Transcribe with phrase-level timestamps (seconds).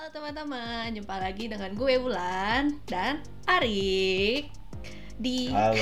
[0.00, 4.48] Halo teman-teman, jumpa lagi dengan gue Wulan dan Arik
[5.20, 5.76] di Halo.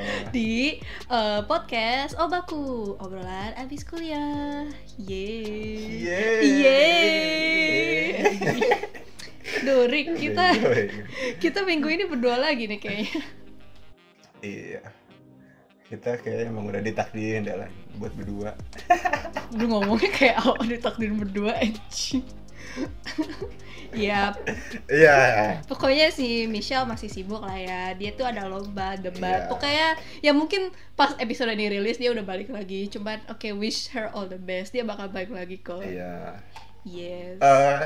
[0.32, 0.80] di
[1.12, 4.64] eh, podcast Obaku, obrolan abis kuliah.
[4.96, 5.84] Yeay.
[6.00, 6.40] Yeay.
[6.48, 8.08] Yeay.
[9.68, 10.48] Duh, Rik, kita
[11.36, 13.20] kita minggu ini berdua lagi nih kayaknya.
[14.40, 14.80] Iya.
[15.92, 18.56] Kita kayak emang udah ditakdirin dah lah buat berdua.
[19.60, 22.24] Lu ngomongnya kayak awal ditakdirin berdua anjing.
[23.88, 24.36] Ya,
[24.84, 25.16] Iya.
[25.64, 27.82] pokoknya si Michelle masih sibuk lah ya.
[27.96, 29.44] Dia tuh ada lomba, debat.
[29.44, 29.48] Iya.
[29.48, 29.88] Pokoknya
[30.20, 32.92] ya mungkin pas episode ini rilis dia udah balik lagi.
[32.92, 34.76] Cuman oke wish her all the best.
[34.76, 35.80] Dia bakal balik lagi kok.
[35.80, 36.36] Iya.
[36.84, 37.40] Yes.
[37.40, 37.80] Eh,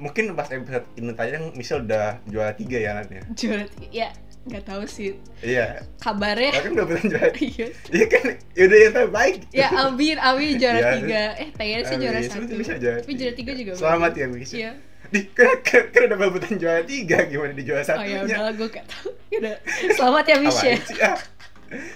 [0.00, 3.20] mungkin pas episode ini tayang Michelle udah juara tiga ya nanti.
[3.36, 3.88] Juara tiga.
[3.92, 4.08] Ya,
[4.40, 5.84] nggak tahu sih Iya.
[5.98, 6.48] kabarnya.
[6.48, 7.28] Ya kan udah juara.
[7.52, 7.66] Iya.
[7.88, 9.36] Iya kan, yaudah yang terbaik.
[9.52, 10.90] ya Amin, Amin juara Iya.
[10.96, 11.22] tiga.
[11.36, 12.52] Eh, Tayar sih juara satu.
[12.52, 13.72] bisa juara Tapi juara tiga juga.
[13.76, 14.56] Selamat ya Michelle.
[14.58, 14.72] Iya.
[15.10, 18.16] Di, kan, kan, kan udah berebutan juara tiga, gimana di juara Oh satunya?
[18.16, 19.08] ya udahlah gue gak tahu.
[19.36, 19.54] Udah.
[19.92, 20.80] Selamat ya Michelle.
[20.80, 20.98] Sih?
[21.00, 21.18] Ah.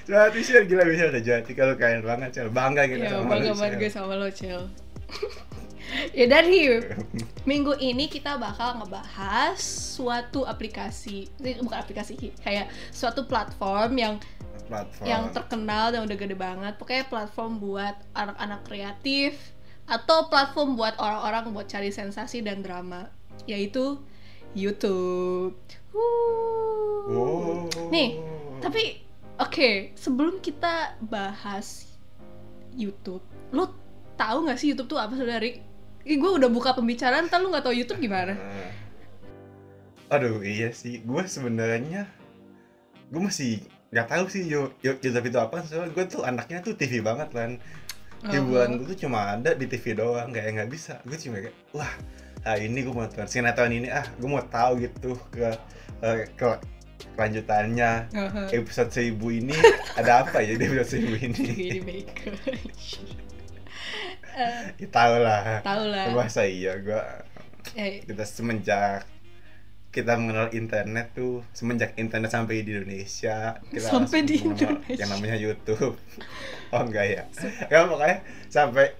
[0.04, 2.48] Selamat Michelle, gila Michelle udah jadi kalau keren banget, Cel.
[2.48, 4.62] Bangga kita Ya, sama bangga banget gue sama lo, Cel.
[6.18, 6.80] ya dan Hiu,
[7.44, 9.58] minggu ini kita bakal ngebahas
[9.96, 14.14] suatu aplikasi, ini bukan aplikasi kayak suatu platform yang
[14.64, 15.04] Platform.
[15.04, 16.72] yang terkenal dan udah gede banget.
[16.80, 19.36] Pokoknya platform buat anak-anak kreatif
[19.84, 23.12] atau platform buat orang-orang buat cari sensasi dan drama,
[23.44, 24.00] yaitu
[24.56, 25.58] YouTube.
[25.92, 26.00] Wuh.
[27.12, 27.68] Oh.
[27.92, 28.16] Nih,
[28.64, 28.96] Tapi
[29.36, 31.84] oke, sebelum kita bahas
[32.72, 33.20] YouTube,
[33.52, 33.76] lo
[34.16, 35.60] tahu nggak sih YouTube tuh apa sebenarnya?
[36.04, 38.36] Ih, gue udah buka pembicaraan, ntar lu nggak tahu YouTube gimana?
[38.36, 38.70] Eh,
[40.12, 41.00] Aduh, iya sih.
[41.00, 42.04] Gue sebenarnya
[43.08, 45.64] gue masih nggak tahu sih yo yo YouTube itu apa.
[45.64, 47.56] Soalnya gue tuh anaknya tuh TV banget kan
[48.24, 51.00] hiburan gue tuh cuma ada di TV doang kayak nggak bisa.
[51.08, 51.92] Gue cuma kayak wah
[52.44, 55.56] hari ini gue mau nonton sinetron ini ah gue mau tahu gitu ke
[56.04, 56.48] eh, ke
[57.16, 58.12] kelanjutannya.
[58.12, 58.42] Aha.
[58.52, 59.56] episode seribu ini
[59.96, 62.04] ada apa ya di episode seribu ini
[64.80, 66.10] ya, tahu lah tahu lah.
[66.12, 67.00] masa iya gue
[67.72, 69.08] Eh, kita semenjak
[69.88, 74.90] kita mengenal internet tuh semenjak internet sampai di Indonesia kita Sampai di Indonesia.
[74.92, 75.94] yang namanya YouTube.
[76.70, 77.22] Oh enggak ya?
[77.68, 78.18] Ya pokoknya
[78.48, 78.90] sampai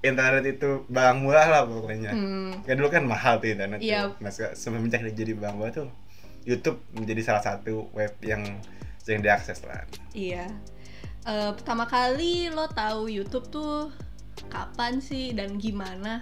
[0.00, 2.10] internet itu barang murah lah pokoknya.
[2.10, 4.08] Hmm, kan dulu kan mahal tuh internet Iya.
[4.08, 5.90] tuh seka- semenjak dia jadi barang murah tuh
[6.42, 8.42] YouTube menjadi salah satu web yang
[8.96, 9.82] sering diakses lah.
[10.12, 10.46] Iya.
[11.22, 13.90] Eh, pertama kali lo tahu YouTube tuh
[14.48, 16.20] kapan sih dan gimana?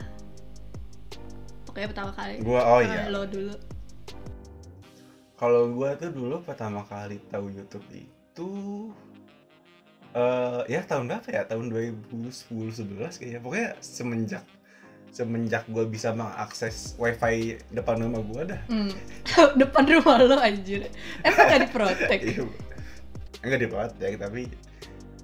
[1.67, 2.35] Pokoknya pertama kali.
[2.43, 3.55] gua oh iya Lo dulu.
[5.39, 8.51] Kalau gua tuh dulu pertama kali tahu YouTube itu
[10.11, 11.43] eh ya tahun berapa ya?
[11.47, 13.41] Tahun 2010 11 kayaknya.
[13.41, 14.45] Pokoknya semenjak
[15.11, 18.61] semenjak gua bisa mengakses wifi depan rumah gua dah.
[18.67, 18.91] Hmm.
[19.61, 20.91] Depan rumah lo anjir.
[21.23, 22.21] Emang gak diprotek?
[22.31, 22.45] Iya.
[23.41, 24.43] Enggak diprotek tapi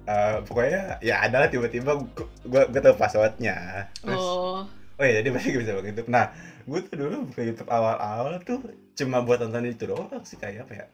[0.07, 1.99] eh pokoknya ya adalah tiba-tiba
[2.47, 3.87] gua, gua tahu passwordnya.
[3.99, 4.63] Terus Oh.
[4.97, 6.09] Oh iya, jadi pasti bisa pakai YouTube.
[6.09, 6.33] Nah,
[6.65, 8.65] gue tuh dulu buka YouTube awal-awal tuh
[8.97, 10.85] cuma buat nonton itu doang sih kayak apa ya?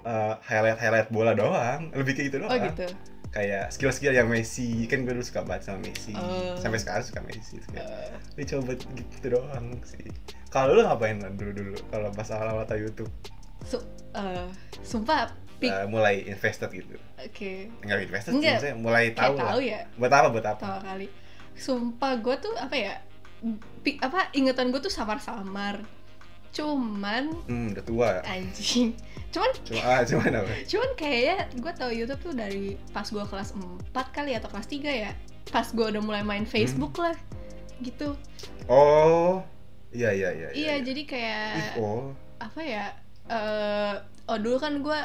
[0.00, 2.48] Eh, highlight-highlight bola doang, lebih kayak gitu doang.
[2.48, 2.88] Oh gitu.
[3.28, 6.16] Kayak skill-skill yang Messi, kan gue dulu suka banget sama Messi.
[6.16, 6.56] Oh.
[6.56, 7.60] Sampai sekarang suka Messi.
[7.68, 7.84] Kayak,
[8.32, 10.08] Eh, "Ih, coba gitu doang sih.
[10.48, 13.12] Kalau lu ngapain lan dulu-dulu kalau pas awal-awal tahu YouTube?
[13.60, 14.48] su- eh,
[14.80, 15.28] sumpah
[15.60, 16.96] Eh, mulai invested gitu.
[17.16, 17.70] Oke.
[17.80, 18.58] Enggak invested Enggak.
[18.60, 19.62] sih, maksudnya mulai tahu tahu lah.
[19.62, 20.28] ya Buat apa?
[20.28, 20.58] Buat apa?
[20.58, 21.06] pertama kali.
[21.54, 22.94] Sumpah gue tuh apa ya?
[23.80, 25.84] Pi, apa ingetan gue tuh samar-samar.
[26.50, 28.10] Cuman Hmm, udah tua.
[28.22, 28.94] anjing.
[29.34, 30.50] Cuman Cuma ah, cuman apa?
[30.70, 34.78] cuman kayaknya gue tahu YouTube tuh dari pas gue kelas 4 kali atau kelas 3
[34.86, 35.10] ya.
[35.46, 36.52] Pas gue udah mulai main Hmm.
[36.52, 37.14] Facebook lah.
[37.78, 38.14] Gitu.
[38.66, 39.42] Oh.
[39.90, 40.48] Iya, iya, iya.
[40.50, 42.10] Iya, jadi kayak Ih, oh.
[42.36, 42.90] apa ya
[43.24, 43.94] eh
[44.26, 45.00] oh dulu kan gue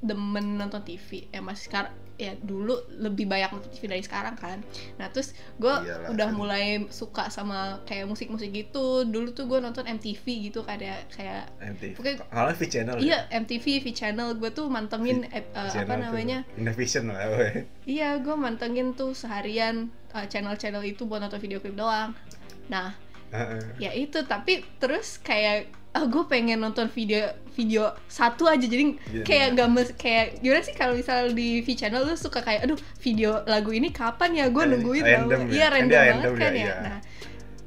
[0.00, 4.58] demen nonton TV ya masih sekarang ya dulu lebih banyak nonton TV dari sekarang kan
[4.94, 5.70] nah terus gue
[6.08, 11.46] udah mulai suka sama kayak musik-musik gitu dulu tuh gue nonton MTV gitu kayak kayak
[11.60, 11.94] MTV.
[11.94, 12.94] Pokoknya- Kalau V channel.
[12.96, 13.00] ya?
[13.00, 17.22] iya MTV V Channel gue tuh mantengin eh, eh, apa namanya Indovision lah.
[17.28, 17.66] woy.
[17.86, 22.18] iya gue mantengin tuh seharian eh, channel-channel itu buat nonton video klip doang
[22.66, 22.98] nah
[23.30, 23.62] Heeh.
[23.78, 29.22] ya itu tapi terus kayak oh gue pengen nonton video video satu aja jadi Iya,
[29.22, 29.54] kayak iya.
[29.54, 33.42] nggak mes kayak gimana sih kalau misal di V channel lu suka kayak aduh video
[33.44, 35.50] lagu ini kapan ya gue Eh, nungguin random ya.
[35.50, 36.74] iya Kan random banget random kan ya, ya iya.
[36.78, 36.98] nah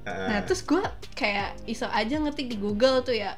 [0.01, 0.27] Heeh.
[0.27, 0.81] Nah terus gue
[1.13, 3.37] kayak iseng aja ngetik di Google tuh ya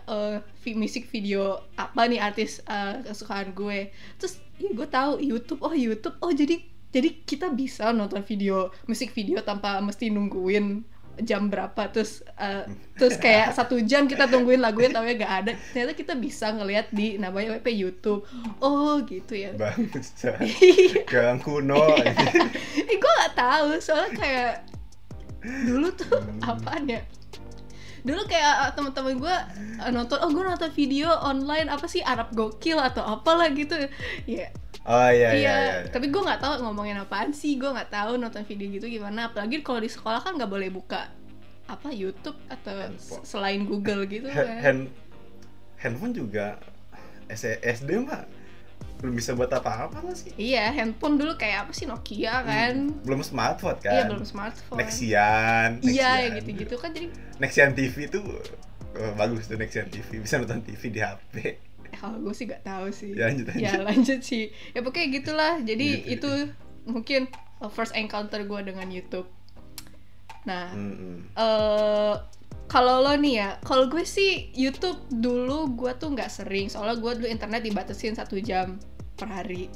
[0.63, 3.91] vi- musik video apa nih artis eh, kesukaan gue.
[4.15, 5.59] Terus ya gue tahu YouTube.
[5.59, 6.15] Oh YouTube.
[6.19, 10.87] Oh jadi jadi kita bisa nonton video musik video tanpa mesti nungguin
[11.21, 12.65] jam berapa terus uh,
[12.97, 15.51] terus kayak satu jam kita tungguin lagunya tapi gak ada.
[15.69, 18.25] Ternyata kita bisa ngelihat di namanya WP YouTube.
[18.57, 19.53] Oh gitu ya.
[19.53, 21.05] Bangsa Iya.
[21.05, 21.77] Gang kuno.
[21.97, 22.13] Iya.
[22.89, 24.53] Ih, gue gak tahu soalnya kayak
[25.69, 26.39] dulu tuh Hmm.
[26.57, 27.01] apaan ya?
[28.03, 29.35] Dulu kayak teman-teman gue
[29.93, 32.01] nonton oh gue nonton video online apa sih?
[32.01, 33.77] Arab gokil atau apalah gitu.
[34.25, 34.49] Ya
[34.83, 35.75] oh iya iya, iya, iya.
[35.87, 37.55] tapi gue nggak tahu ngomongin apaan sih.
[37.55, 39.31] Gue nggak tahu nonton video gitu gimana.
[39.31, 41.07] Apalagi kalau di sekolah kan nggak boleh buka
[41.63, 43.23] apa YouTube atau Handphone.
[43.23, 44.59] selain Google gitu kan.
[44.59, 44.81] hand
[45.79, 46.59] handphone juga
[47.31, 48.27] S- SD mah
[48.99, 50.31] belum bisa buat apa-apa lah sih?
[50.35, 51.83] Iya handphone dulu kayak apa sih?
[51.83, 52.91] Nokia kan.
[53.03, 53.91] belum smartphone kan?
[53.91, 54.79] Iya belum smartphone.
[54.79, 56.35] Nexian iya Nexian.
[56.39, 57.07] gitu-gitu kan jadi
[57.39, 58.23] Nexian TV tuh
[58.95, 61.35] oh, bagus tuh Nexian TV bisa nonton TV di HP
[62.03, 65.53] kalau gue sih gak tahu sih ya lanjut ya lanjut lanjut sih ya pokoknya gitulah
[65.59, 66.19] jadi Gitu.
[66.19, 66.31] itu
[66.85, 69.31] mungkin uh, first encounter gue dengan YouTube
[70.43, 71.31] nah Mm-mm.
[71.33, 72.15] eh
[72.65, 77.11] kalau lo nih ya, kalau gue sih YouTube dulu gue tuh nggak sering, soalnya gue
[77.13, 78.79] dulu internet dibatasin satu jam
[79.13, 79.67] per hari.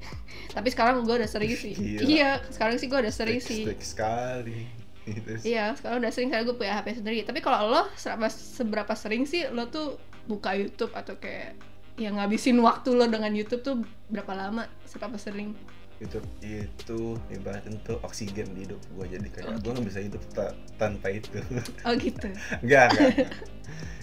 [0.54, 1.74] Tapi sekarang gue udah sering sih.
[1.74, 2.06] Gila.
[2.06, 3.90] Iya, sekarang sih gue udah sering Strict- sih.
[3.92, 4.62] sekali
[5.10, 5.52] Gitu.
[5.52, 7.18] Iya, sekarang udah sering karena gue punya HP sendiri.
[7.22, 11.58] Tapi kalau lo seberapa, seberapa sering sih lo tuh buka YouTube atau kayak
[11.96, 13.76] yang ngabisin waktu lo dengan YouTube tuh
[14.08, 14.68] berapa lama?
[14.84, 15.56] Seberapa sering?
[15.96, 20.20] YouTube itu ibaratnya tuh oksigen di hidup gue jadi kayak Oh, gue nggak bisa hidup
[20.36, 21.40] ta- tanpa itu
[21.88, 22.28] Oh gitu.
[22.62, 23.32] enggak enggak.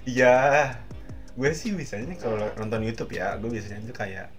[0.03, 0.35] Iya,
[1.37, 4.33] gue sih biasanya kalau nonton YouTube ya, gue biasanya tuh kayak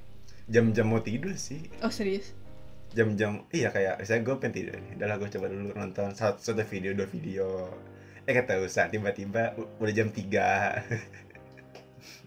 [0.44, 2.34] jam-jam mau tidur sih, Oh serius?
[2.90, 6.38] jam-jam iya kayak misalnya gue pengen tidur nih, udah lah gue coba dulu nonton satu,
[6.38, 7.70] satu video dua video,
[8.22, 10.22] eh kata usah tiba-tiba udah jam 3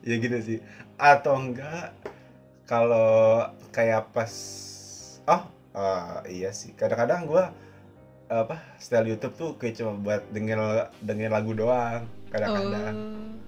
[0.08, 0.58] ya gitu sih,
[0.98, 1.94] atau enggak
[2.66, 4.34] kalau kayak pas
[5.30, 5.44] oh
[5.78, 6.74] eh, iya sih.
[6.74, 7.44] Kadang-kadang gue
[8.28, 12.96] apa style YouTube tuh kayak cuma buat denger denger lagu doang kadang-kadang.
[12.98, 13.48] Oh,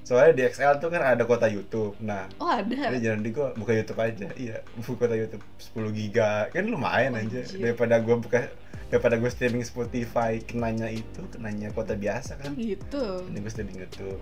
[0.00, 1.92] soalnya di XL tuh kan ada kota YouTube.
[2.00, 2.88] Nah oh ada.
[2.88, 4.28] jadi jangan di gua buka YouTube aja.
[4.32, 5.44] Iya buka kota YouTube
[5.76, 6.48] 10 giga.
[6.48, 7.44] Kan lumayan aja.
[7.44, 7.60] Anjir.
[7.60, 8.48] daripada gua buka
[8.88, 12.56] daripada gua streaming Spotify kenanya itu kenanya kota biasa kan.
[12.56, 13.28] Gitu.
[13.28, 14.20] ini gua streaming YouTube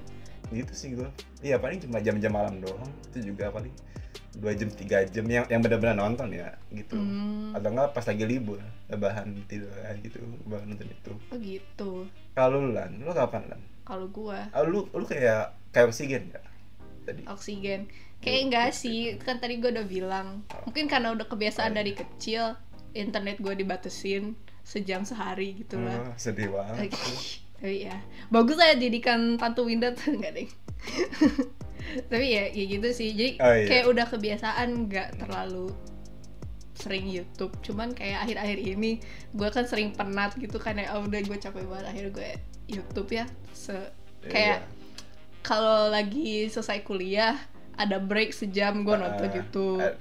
[0.52, 1.08] gitu sih gua.
[1.40, 2.93] Iya paling cuma jam-jam malam doang.
[3.10, 3.72] Itu juga paling
[4.32, 6.96] dua jam tiga jam yang yang benar-benar nonton ya gitu.
[6.96, 7.52] Hmm.
[7.52, 9.69] atau enggak pas lagi libur bahan tidur
[10.00, 11.12] gitu bahan nonton itu.
[11.28, 11.90] Oh gitu.
[12.32, 13.60] kalau lu lan lu kapan lan?
[13.84, 14.49] Kalau gua?
[14.54, 16.44] Ah, lu lu kayak kayak oksigen nggak?
[17.02, 17.22] Tadi.
[17.28, 17.90] Oksigen.
[18.22, 20.46] Kayak enggak sih, kan tadi gua udah bilang.
[20.64, 22.54] Mungkin karena udah kebiasaan dari kecil
[22.94, 26.08] internet gua dibatesin sejam sehari gitu lah.
[26.08, 26.94] Oh, sedih banget
[27.62, 27.94] Tapi ya,
[28.29, 30.49] bagus lah didikan Tante Winda tuh enggak deh.
[32.09, 33.12] Tapi ya, ya gitu sih.
[33.12, 33.67] Jadi Oh, iya.
[33.69, 35.70] kayak udah kebiasaan nggak terlalu
[36.75, 37.53] sering YouTube.
[37.61, 38.99] Cuman kayak akhir-akhir ini
[39.31, 40.91] gue kan sering penat gitu kan ya.
[40.97, 42.29] Oh, udah gue capek banget akhirnya gue
[42.67, 43.25] YouTube ya.
[43.53, 43.76] Se
[44.23, 44.67] kayak
[45.41, 47.35] kalau lagi selesai kuliah
[47.75, 49.81] ada break sejam gue nonton Ah, YouTube.
[49.81, 49.94] ah,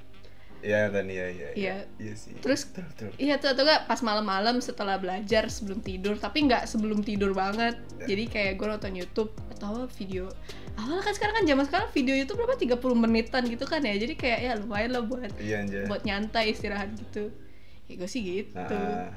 [0.61, 1.75] Iya dan iya iya Iya.
[1.97, 2.13] iya.
[2.13, 2.37] Sih.
[2.37, 2.69] Terus-.
[3.17, 7.81] Iya tuh atau enggak pas malam-malam setelah belajar sebelum tidur tapi nggak sebelum tidur banget.
[8.01, 8.13] Ya.
[8.13, 10.25] jadi kayak gue nonton YouTube atau video
[10.73, 12.57] awalnya kan sekarang kan zaman sekarang video YouTube berapa?
[12.57, 13.93] 30 menitan gitu kan ya.
[13.97, 17.33] Jadi kayak ya lumayan lah buat iya anjir buat nyantai istirahat gitu.
[17.89, 18.53] Ya gue sih gitu.
[18.57, 19.11] Ah,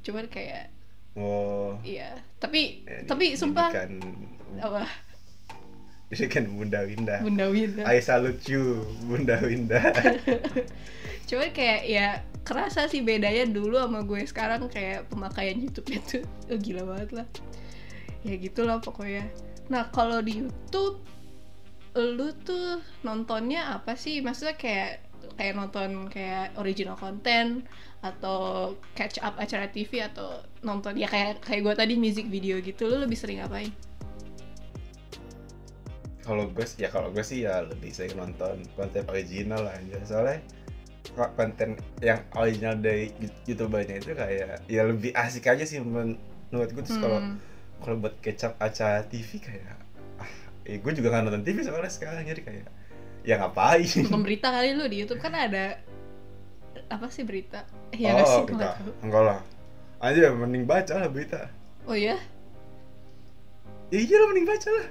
[0.00, 0.72] cuman kayak
[1.14, 1.76] oh.
[1.84, 4.00] Iya tapi ya, tapi sumpah didikan
[6.10, 7.22] apa didikan Bunda Winda.
[7.22, 7.86] Bunda Winda.
[7.86, 9.78] I salute you Bunda Winda.
[11.30, 16.58] Cuman kayak ya kerasa sih bedanya dulu sama gue sekarang kayak pemakaian YouTube itu oh,
[16.58, 17.26] gila banget lah.
[18.26, 19.30] Ya gitulah pokoknya.
[19.70, 20.98] Nah kalau di YouTube
[21.94, 24.18] lu tuh nontonnya apa sih?
[24.18, 25.06] Maksudnya kayak
[25.38, 27.62] kayak nonton kayak original content
[28.02, 32.90] atau catch up acara TV atau nonton ya kayak kayak gue tadi music video gitu
[32.90, 33.70] lu lebih sering ngapain
[36.30, 39.98] kalau gue sih ya kalau gue sih ya lebih sering nonton konten original lah aja
[40.06, 40.38] soalnya
[41.10, 43.10] ko- konten yang original dari
[43.44, 46.82] youtubernya itu kayak ya lebih asik aja sih men- menurut gue.
[46.82, 47.36] Terus kalau Hmm.
[47.78, 49.74] kalau buat kecap acara TV kayak
[50.16, 50.30] ah
[50.62, 52.66] eh, gue juga nggak nonton TV soalnya sekarang jadi kayak
[53.20, 54.06] ya ngapain?
[54.06, 55.82] Nonton berita kali lu di YouTube kan ada
[56.86, 57.66] apa sih berita?
[57.92, 58.42] Ya oh sih?
[58.44, 58.54] Gua berita.
[58.54, 58.90] Nggak tahu.
[59.02, 59.40] enggak lah.
[59.98, 61.50] Aja mending baca lah berita.
[61.84, 62.14] Oh ya
[63.90, 64.86] ya iya lah mending baca lah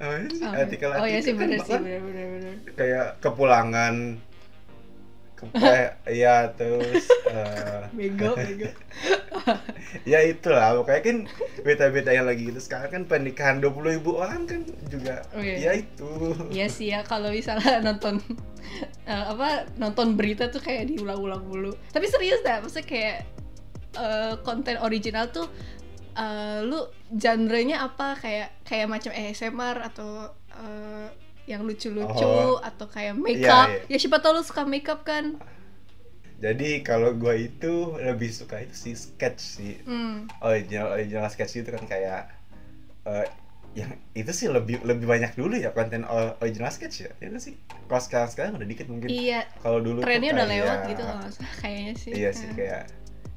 [0.00, 2.54] Oh, sih, Oh, artikel oh iya sih kan bener sih bahkan bener bener bener.
[2.72, 3.94] Kayak kepulangan
[5.36, 5.44] ke,
[6.24, 8.70] ya terus eh, bego bego.
[10.08, 10.76] Ya itulah.
[10.80, 11.16] Pokoknya kan
[11.64, 12.60] berita-berita yang lagi gitu.
[12.60, 15.24] Sekarang kan pernikahan 20 ribu orang kan juga.
[15.36, 15.72] Oh, iya.
[15.72, 16.10] ya itu.
[16.48, 18.20] Iya sih ya kalau misalnya nonton
[19.04, 21.72] eh, apa nonton berita tuh kayak diulang-ulang mulu.
[21.92, 23.16] Tapi serius dah, maksudnya kayak
[23.96, 25.48] eh, konten original tuh
[26.20, 31.08] eh, lu genre-nya apa kayak kayak macam ASMR atau eh,
[31.44, 32.60] yang lucu-lucu Oh.
[32.60, 35.40] atau kayak makeup Iya, ya siapa tau lu suka makeup kan
[36.38, 39.74] Jadi kalau gua itu lebih suka itu sih sketch sih.
[39.82, 40.30] hmm.
[40.40, 42.32] Original original sketch itu kan kayak
[43.04, 43.28] eh,
[43.70, 46.02] yang itu sih lebih lebih banyak dulu ya konten
[46.40, 47.10] original sketch ya.
[47.20, 47.54] Nggak sih.
[47.84, 49.06] Kalau sekarang sekarang udah dikit mungkin.
[49.06, 51.28] iya Kalau dulu trennya udah lewat gitu salah
[51.60, 52.54] kayaknya sih Iya sih Eh.
[52.56, 52.82] kayak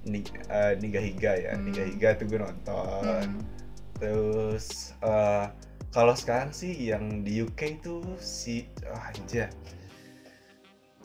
[0.04, 1.52] ni, eh, Niga Higa ya.
[1.56, 1.68] Hmm.
[1.68, 3.04] Niga Higa tuh gue nonton.
[3.04, 3.42] Hmm.
[4.00, 5.46] Terus eh,
[5.94, 9.50] kalau sekarang sih yang di UK itu si oh, anjir.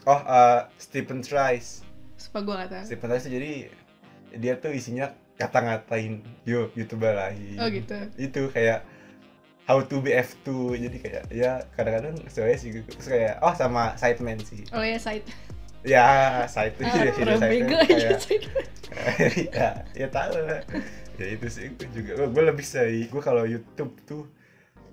[0.08, 1.84] Oh, eh, Stephen Tries.
[2.18, 3.52] Sumpah gue gak tau Stephen tuh jadi
[4.34, 7.56] dia tuh isinya kata-ngatain yo youtuber lain.
[7.62, 8.82] Oh gitu Itu kayak
[9.70, 12.70] how to be F2 jadi kayak ya kadang-kadang sebenarnya sih.
[12.82, 14.66] Terus kayak oh sama Sidemen sih.
[14.74, 15.22] Oh ya side
[15.86, 18.44] Ya, ah, orang Sidemen bego aja kayak side
[19.54, 20.60] ya, ya tahu lah.
[21.18, 22.26] Ya itu sih gue juga.
[22.26, 24.26] Gue lebih sih gue kalau YouTube tuh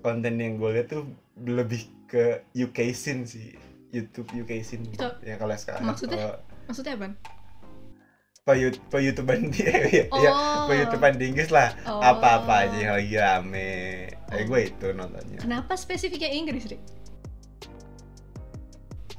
[0.00, 1.10] konten yang gue lihat tuh
[1.42, 3.56] lebih ke UK scene sih.
[3.90, 4.86] YouTube UK scene.
[4.86, 5.90] Itu ya kalau sekarang.
[5.90, 6.18] maksudnya?
[6.18, 7.08] kalau Maksudnya apa?
[8.46, 10.22] pe pe YouTubean di ya, Oh.
[10.22, 10.30] ya
[10.70, 11.74] pe YouTubean di Inggris lah.
[11.82, 11.98] Oh.
[11.98, 13.74] Apa-apa aja yang lagi rame.
[14.30, 14.46] Eh Oh.
[14.46, 15.42] gue itu nontonnya.
[15.42, 16.78] Kenapa spesifiknya Inggris, Rik?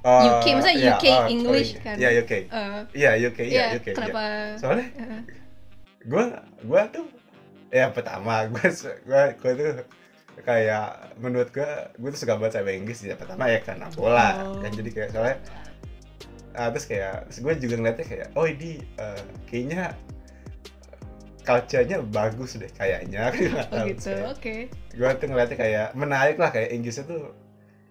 [0.08, 1.96] UK, maksudnya ya, UK oh, English oh, kan?
[2.00, 2.32] Iya, UK.
[2.32, 3.88] Eh, Iya, UK, iya, Iya, UK.
[3.92, 4.24] kenapa?
[4.56, 5.22] Soalnya eh,
[6.08, 6.24] gue
[6.64, 7.06] gue tuh
[7.68, 8.66] ya pertama gue
[9.04, 9.86] gue gue tuh
[10.46, 11.68] kayak menurut gue
[12.00, 14.62] gue tuh suka banget sama Inggris ya pertama ya karena bola Oh.
[14.64, 15.38] kan jadi kayak soalnya
[16.56, 19.92] ah, terus kayak terus gue juga ngeliatnya kayak oh ini eh, kayaknya
[21.44, 23.32] culture-nya bagus deh kayaknya
[23.76, 24.56] oh gitu, oke.
[24.96, 27.32] gue tuh ngeliatnya kayak menarik lah kayak Inggrisnya tuh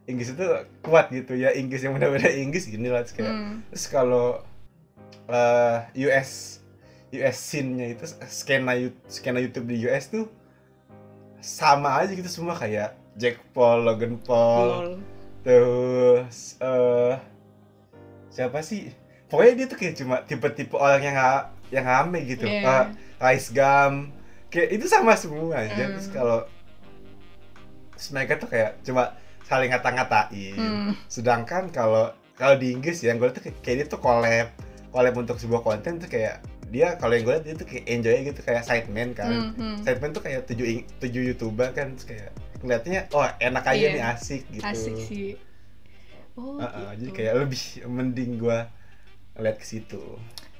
[0.06, 0.46] Inggris itu
[0.80, 3.62] kuat gitu ya Inggris yang benar-benar Inggris gini lah kayak Hmm.
[3.70, 4.42] Terus kalau
[5.26, 6.62] eh, US
[7.10, 8.74] US scene-nya itu skena
[9.06, 10.26] skena YouTube di US tuh
[11.38, 14.90] sama aja gitu semua kayak Jack Paul, Logan Paul, Lol.
[15.40, 17.14] terus eh
[18.28, 18.92] siapa sih?
[19.26, 22.44] Pokoknya dia tuh kayak cuma tipe-tipe orang yang nga- yang rame gitu.
[22.44, 22.92] Iya.
[23.18, 24.12] Eh, Ice Gum,
[24.46, 25.72] kayak itu sama semua aja.
[25.72, 25.96] Hmm.
[25.96, 26.44] Terus kalau
[28.12, 30.58] mereka tuh kayak cuma saling ngata-ngatain.
[30.58, 30.90] Hmm.
[31.06, 34.52] Sedangkan kalau kalau di Inggris ya, yang gue tuh kayak, dia tuh collab,
[34.92, 38.16] collab untuk sebuah konten tuh kayak dia kalau yang gue liat dia tuh kayak enjoy
[38.26, 39.30] gitu kayak sideman kan.
[39.30, 39.76] Hmm, hmm.
[39.86, 40.66] Sideman tuh kayak tujuh
[40.98, 43.94] tujuh youtuber kan, terus kayak ngeliatnya oh enak aja Iya.
[43.94, 44.64] nih asik gitu.
[44.66, 45.30] Asik sih.
[46.36, 46.92] Oh, Heeh, gitu.
[47.00, 48.58] jadi kayak lebih mending gue
[49.38, 50.02] ngeliat ke situ.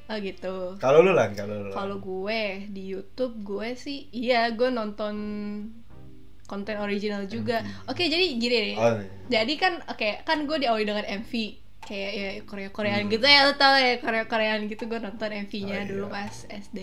[0.07, 0.79] Oh gitu.
[0.79, 1.71] Kalau lu lah, kalau lu.
[1.75, 5.15] Kalau gue di YouTube gue sih, iya gue nonton
[6.47, 7.61] konten original juga.
[7.85, 8.77] Oke, jadi gini nih.
[8.77, 11.33] Oh, Jadi kan, oke, kan gue diawali dengan MV
[11.83, 13.13] kayak ya Korea Koreaan Hmm.
[13.13, 16.13] gitu ya, lo tau ya Korea Koreaan gitu gue nonton MV-nya Oh, dulu iya.
[16.13, 16.79] pas SD.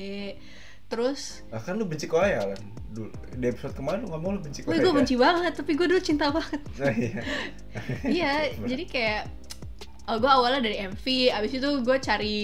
[0.85, 2.61] Terus, nah, kan lu benci Korea kan?
[2.93, 4.77] Dulu di episode kemarin lu ngomong lu benci Korea.
[4.77, 6.61] gue benci banget, tapi gue dulu cinta banget.
[6.77, 7.21] Nah, iya.
[8.15, 8.31] iya,
[8.69, 9.21] jadi kayak
[10.07, 12.41] oh, gue awalnya dari MV, abis itu gue cari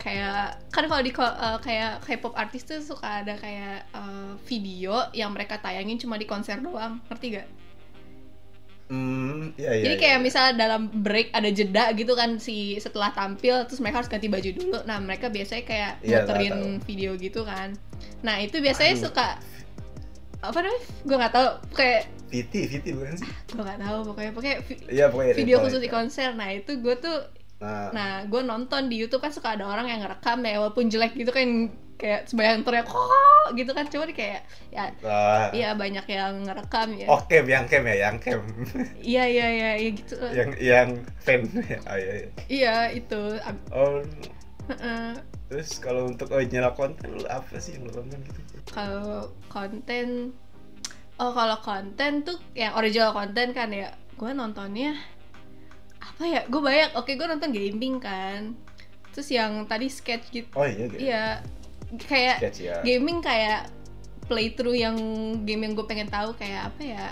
[0.00, 5.32] kayak kan kalau di eh, kayak K-pop artis tuh suka ada kayak eh, video yang
[5.36, 7.48] mereka tayangin cuma di konser doang, ngerti gak?
[8.84, 9.84] Hmm, iya iya.
[9.88, 10.24] Jadi iya, kayak iya.
[10.24, 14.50] misalnya dalam break ada jeda gitu kan si setelah tampil terus mereka harus ganti baju
[14.52, 14.78] dulu.
[14.84, 17.72] Nah, mereka biasanya kayak Iya, muterin video gitu kan.
[18.20, 19.04] Nah, itu biasanya Aduh.
[19.08, 19.28] suka
[20.50, 20.82] apa namanya?
[21.04, 21.48] Gue nggak tahu.
[21.76, 23.28] Kayak Viti, Viti bukan sih?
[23.54, 24.56] gue nggak tahu pokoknya pokoknya
[24.90, 26.34] Iya pokoknya video khusus di konser.
[26.34, 27.18] Nah, itu gue tuh
[27.62, 31.16] Nah, nah gue nonton di YouTube kan suka ada orang yang ngerekam ya walaupun jelek
[31.16, 33.48] gitu kan kayak sebayang teriak kok?
[33.56, 33.86] gitu kan.
[33.88, 34.42] Cuma kayak
[34.74, 34.84] ya
[35.54, 37.06] iya banyak yang ngerekam ya.
[37.08, 38.40] Oh cam, yang cam ya, yang cam
[39.14, 40.14] iya iya iya iya gitu.
[40.34, 40.88] Yang yang
[41.22, 41.40] fan.
[41.88, 42.28] Oh iya, iya.
[42.50, 43.22] iya itu.
[43.72, 44.02] Oh.
[45.46, 48.40] Terus kalau untuk original konten lu apa sih yang lu tonton gitu?
[48.72, 50.32] kalau konten
[51.20, 54.96] oh kalau konten tuh yang original konten kan ya gue nontonnya
[56.00, 58.54] apa ya gue banyak oke gue nonton gaming kan
[59.12, 60.96] terus yang tadi sketch gitu Oh iya, gitu.
[60.98, 61.24] iya
[62.02, 62.76] kayak Sketch ya.
[62.82, 63.70] gaming kayak
[64.26, 64.96] playthrough yang
[65.44, 67.04] game yang gue pengen tahu kayak apa ya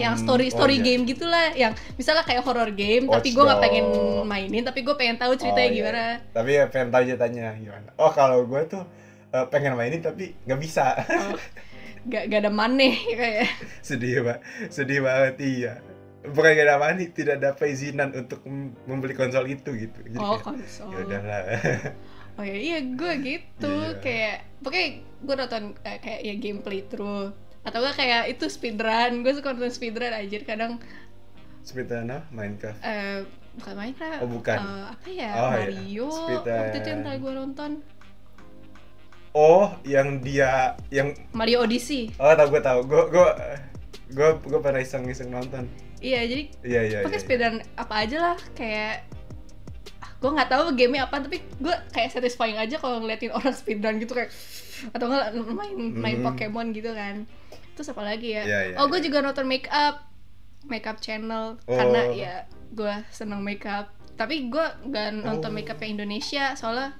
[0.00, 0.84] yang Hmm, story oh story iya.
[0.86, 3.86] game gitulah yang misalnya kayak horror game Watch tapi gue nggak pengen
[4.24, 5.78] mainin tapi gue pengen tahu ceritanya Oh, iya.
[5.78, 7.88] gimana Tapi ya pengen tahu ceritanya gimana.
[7.94, 8.82] Oh kalau gue tuh
[9.30, 10.96] eh, pengen mainin tapi nggak bisa.
[10.96, 11.36] oh,
[12.06, 13.46] gak, gak ada maneh kayak
[13.80, 15.72] sedih banget, sedih banget iya.
[16.20, 19.98] Bukan gak ada money, tidak ada perizinan untuk mem- membeli konsol itu gitu.
[20.04, 21.40] Jadi oh kayak, konsol ya udahlah.
[22.38, 24.00] Oh ya iya gue gitu Iya.
[24.00, 24.88] kayak pokoknya
[25.20, 29.68] gue nonton eh, kayak ya gameplay through atau gak kayak itu speedrun gue suka nonton
[29.68, 30.80] speedrun aja kadang
[31.60, 32.24] Speedrun apa?
[32.30, 32.80] Minecraft.
[32.80, 33.20] eh
[33.52, 34.56] bukan Minecraft Oh, bukan.
[34.56, 35.58] Eh, apa ya Oh, iya.
[35.60, 36.56] Mario Speedrun.
[36.56, 37.70] waktu itu yang tadi gue nonton
[39.32, 40.50] oh yang dia
[40.88, 43.26] yang Mario Odyssey oh tau gue tau gue gue
[44.10, 45.68] gue gue pernah iseng iseng nonton
[46.00, 49.06] iya jadi iya iya pakai iya, speedrun apa aja lah kayak
[50.16, 54.12] gue nggak tahu gamenya apa tapi gue kayak satisfying aja kalau ngeliatin orang speedrun gitu
[54.12, 54.32] kayak
[54.90, 56.26] atau nggak main main Hmm.
[56.26, 57.28] Pokemon gitu kan
[57.72, 59.06] terus apa lagi ya Iya, iya, oh gue iya.
[59.06, 60.06] juga nonton make up
[60.62, 61.72] make up channel Oh.
[61.72, 62.34] karena ya
[62.70, 65.54] gue seneng make up tapi gue nggak nonton Oh.
[65.54, 66.94] make up yang Indonesia soalnya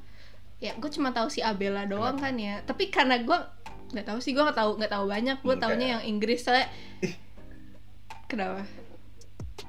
[0.56, 2.24] ya gue cuma tahu si Abella doang Kenapa?
[2.26, 3.38] kan ya tapi karena gue
[3.90, 6.40] nggak tahu sih gue nggak tahu nggak tahu banyak gue Hmm, taunya kayak- yang Inggris
[6.40, 6.66] soalnya
[7.00, 7.14] Ih.
[8.26, 8.62] kenapa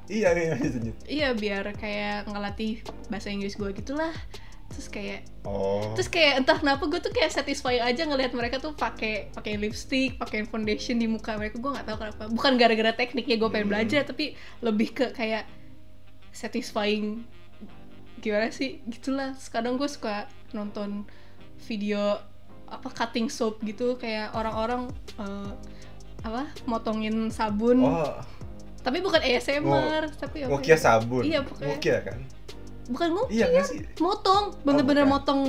[0.08, 0.96] iya iya lanjut.
[1.04, 4.12] Iya biar kayak ngelatih bahasa Inggris gue gitulah
[4.72, 5.92] terus kayak oh.
[5.94, 10.16] terus kayak entah kenapa gue tuh kayak satisfy aja ngelihat mereka tuh pakai pakai lipstick
[10.16, 11.60] pakai foundation di muka mereka.
[11.60, 12.24] Gue nggak tahu kenapa.
[12.32, 13.74] Bukan gara-gara tekniknya gue pengen Hmm.
[13.76, 15.46] belajar tapi lebih ke kayak
[16.32, 17.28] satisfying
[18.24, 18.80] gimana sih?
[18.88, 19.36] Gitulah.
[19.52, 21.04] Kadang gue suka nonton
[21.68, 22.18] video
[22.72, 24.00] apa cutting soap gitu.
[24.00, 24.88] Kayak orang-orang
[25.20, 25.52] eh,
[26.24, 27.84] apa motongin sabun.
[27.84, 28.16] Oh.
[28.82, 30.78] Tapi bukan ASMR tapi apa Nokia ya?
[30.78, 31.22] sabun?
[31.22, 32.02] Iya, pokoknya.
[32.02, 32.20] Kan
[32.92, 33.82] bukan ngukian iya sih?
[34.04, 35.16] motong bener-bener bukan.
[35.16, 35.42] motong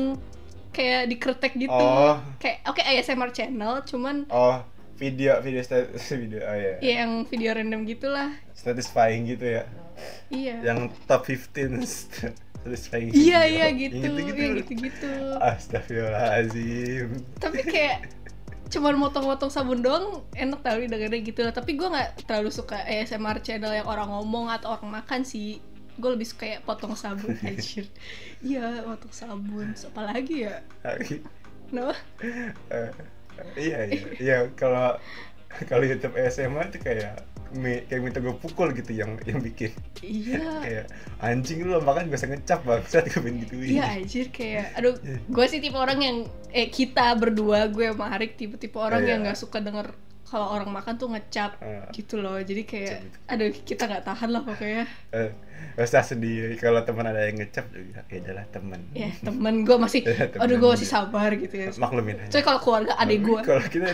[0.72, 1.70] kayak dikretek gitu.
[1.70, 2.16] Oh.
[2.40, 4.64] Kayak oke ASMR channel cuman oh
[4.96, 5.60] video video
[6.24, 8.32] video oh ya ya yang video random gitulah.
[8.56, 9.64] Satisfying gitu ya?
[10.32, 10.72] Iya.
[10.72, 11.84] Yang top 15
[12.64, 13.12] satisfying.
[13.12, 13.52] Iya video.
[13.52, 13.96] iya gitu.
[14.00, 18.08] Yang iya gitu gitu Astagfirullahaladzim tapi kayak
[18.72, 21.52] cuman motong-motong sabun doang enak tau didengarnya gitu lah.
[21.52, 25.60] Tapi gue nggak terlalu suka ASMR channel yang orang ngomong atau orang makan sih
[25.94, 27.84] gue lebih suka kayak potong sabun anjir.
[28.38, 29.70] Iya potong sabun.
[29.70, 30.60] Terus apa lagi ya
[31.68, 31.94] kenapa?
[32.68, 32.90] Eh,
[33.56, 34.02] iya iya.
[34.16, 34.96] Iya kalau
[35.66, 37.20] kalau YouTube SMA itu kayak
[37.52, 39.72] mi- kayak minta gue pukul gitu yang yang bikin.
[40.00, 40.40] Iya.
[40.60, 40.86] Kayak
[41.18, 43.76] anjing lu makan gak usah ngecap bang saat gue gituin.
[43.76, 46.16] Iya anjir kayak aduh gue sih tipe orang yang
[46.50, 49.08] eh kita berdua gue sama Harik tipe-tipe orang Iya.
[49.12, 49.92] yang nggak suka denger
[50.32, 52.40] kalau orang makan tuh ngecap Eh, gitu loh.
[52.40, 53.18] Jadi kayak Ngecap gitu.
[53.28, 54.84] aduh kita nggak tahan lah pokoknya.
[55.12, 55.30] Eh,
[55.78, 56.56] usah sendiri.
[56.56, 58.80] Kalau teman ada yang ngecap juga ya adalah teman.
[58.92, 60.40] Ya temen gue masih Ya, temen.
[60.42, 61.68] aduh gue masih sabar gitu ya.
[61.76, 62.40] Maklumin aja.
[62.40, 63.92] Kalau keluarga adik gue kalau kita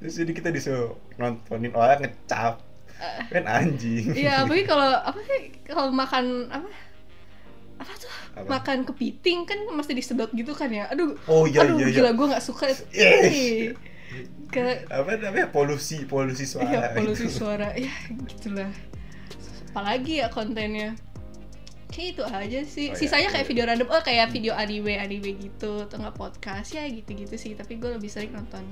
[0.00, 2.62] terus jadi kita disuruh nontonin orang ngecap.
[3.28, 4.14] Kan anjing.
[4.14, 6.68] Iya apalagi kalau apa sih kalau makan apa
[7.74, 8.46] apa tuh Apa?
[8.50, 12.10] makan kepiting kan mesti disedot gitu kan ya aduh oh iya aduh iya iya gila
[12.12, 13.24] gue nggak suka Yes.
[13.26, 13.74] Ih.
[14.46, 17.42] ke apa namanya polusi polusi suara Iya, polusi gitu.
[17.42, 17.74] suara.
[17.74, 17.90] Ya,
[18.30, 18.70] gitulah.
[19.70, 20.94] Apalagi ya kontennya.
[21.90, 22.86] Kayak itu aja sih.
[22.90, 22.98] Oh, iya.
[22.98, 27.34] Sisanya kayak video random, oh kayak video anime anime gitu, atau nggak podcast ya gitu-gitu
[27.34, 27.58] sih.
[27.58, 28.62] Tapi gue lebih sering nonton.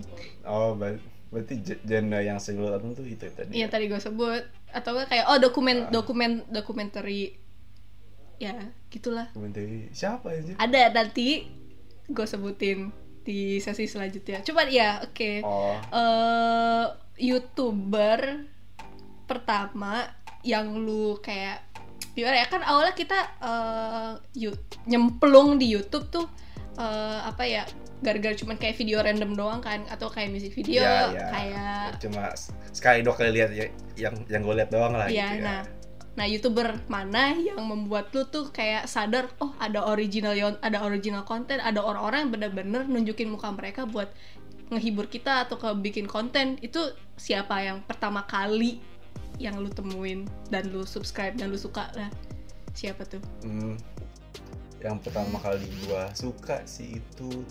[0.47, 4.47] oh ber- berarti genre yang tonton tuh itu tadi Iya tadi gue sebut.
[4.71, 5.91] Atau kayak oh dokumen Ah.
[5.91, 7.03] dokumen dokumenter
[8.43, 8.55] ya
[8.89, 9.31] gitulah.
[9.31, 11.47] Komentari siapa aja Ada nanti
[12.05, 12.91] gue sebutin
[13.23, 14.43] di sesi selanjutnya.
[14.43, 15.33] Cuman ya oke.
[15.41, 18.51] oh eh youtuber
[19.25, 20.11] pertama
[20.43, 21.63] yang lu kayak
[22.13, 23.17] gimana ya kan awalnya kita
[24.35, 26.27] yu- nyemplung di YouTube tuh
[26.75, 27.63] eh, apa ya
[28.03, 31.27] gara-gara cuman kayak video random doang kan atau kayak music video Iya, iya.
[31.31, 32.35] kayak cuma
[32.69, 35.61] sekali dua kali lihat ya, yang yang gue lihat doang lah Iya, gitu ya nah
[36.13, 41.57] nah youtuber mana yang membuat lu tuh kayak sadar oh ada original ada original konten
[41.57, 44.13] ada orang-orang yang bener-bener nunjukin muka mereka buat
[44.73, 46.57] ngehibur kita atau ke bikin konten.
[46.65, 48.81] Itu siapa yang pertama kali
[49.37, 51.93] yang lu temuin dan lu subscribe dan lu suka?
[51.93, 52.09] Lah
[52.73, 53.21] siapa tuh?
[53.45, 53.77] Hmm,
[54.81, 57.45] yang pertama kali gua suka sih itu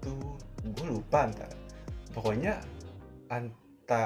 [0.00, 1.52] tuh gue lupa entah
[2.16, 2.56] pokoknya
[3.28, 4.04] anta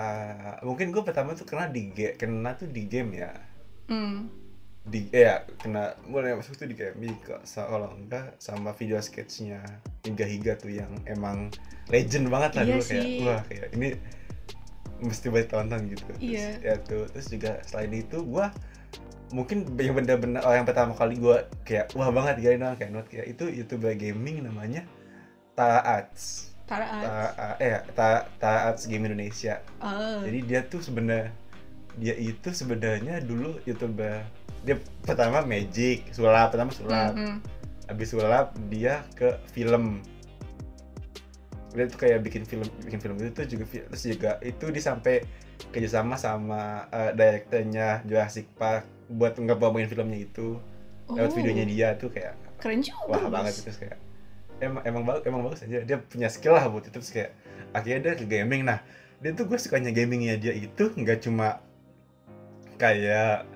[0.67, 3.31] mungkin gue pertama tuh kena di game kena tuh di game ya
[3.89, 4.45] hmm
[4.85, 6.77] di eh, ya kena mulai masuk tuh di
[7.25, 7.41] kok
[7.73, 9.65] kalau enggak sama video sketchnya
[10.05, 11.49] Higa Higa tuh yang emang
[11.89, 13.25] legend banget lah Iya dulu kayak sih.
[13.25, 13.89] wah kayak ini
[15.01, 16.49] mesti buat tonton gitu terus, Iya.
[16.61, 18.53] ya tuh terus juga selain itu gua
[19.33, 23.27] mungkin yang bener-bener oh, yang pertama kali gua kayak wah banget gak kayak not kayak
[23.33, 24.85] itu youtuber gaming namanya
[25.57, 27.61] Taats Tara Ta, Arts.
[27.61, 31.33] eh Ta Taats Game Indonesia oh jadi dia tuh sebenarnya
[31.95, 34.27] dia itu sebenarnya dulu youtuber
[34.65, 37.13] dia pertama magic sulap pertama sulap.
[37.15, 37.39] Mhm.
[37.85, 40.01] habis sulap dia ke film.
[41.75, 45.15] Dia tuh kayak bikin film bikin film itu tuh juga terus juga itu dia sampai
[45.69, 50.57] kerjasama sama eh, direkturnya Jurassic Park buat ngebawain filmnya itu.
[51.05, 53.33] Lewat Oh, videonya dia tuh kayak keren juga wah Bos.
[53.35, 53.99] banget itu terus kayak
[54.57, 55.79] emang emang bagus emang bagus aja.
[55.85, 57.31] Dia punya skill lah buat itu terus kayak
[57.77, 58.65] akhirnya dia ke gaming.
[58.65, 58.81] Nah
[59.21, 61.61] dia tuh gue sukanya gamingnya dia itu nggak cuma
[62.77, 63.47] kayak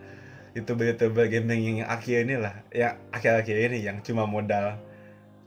[0.57, 4.79] youtuber youtuber gaming yang akhir ini lah yang akhir-akhir ini yang cuma modal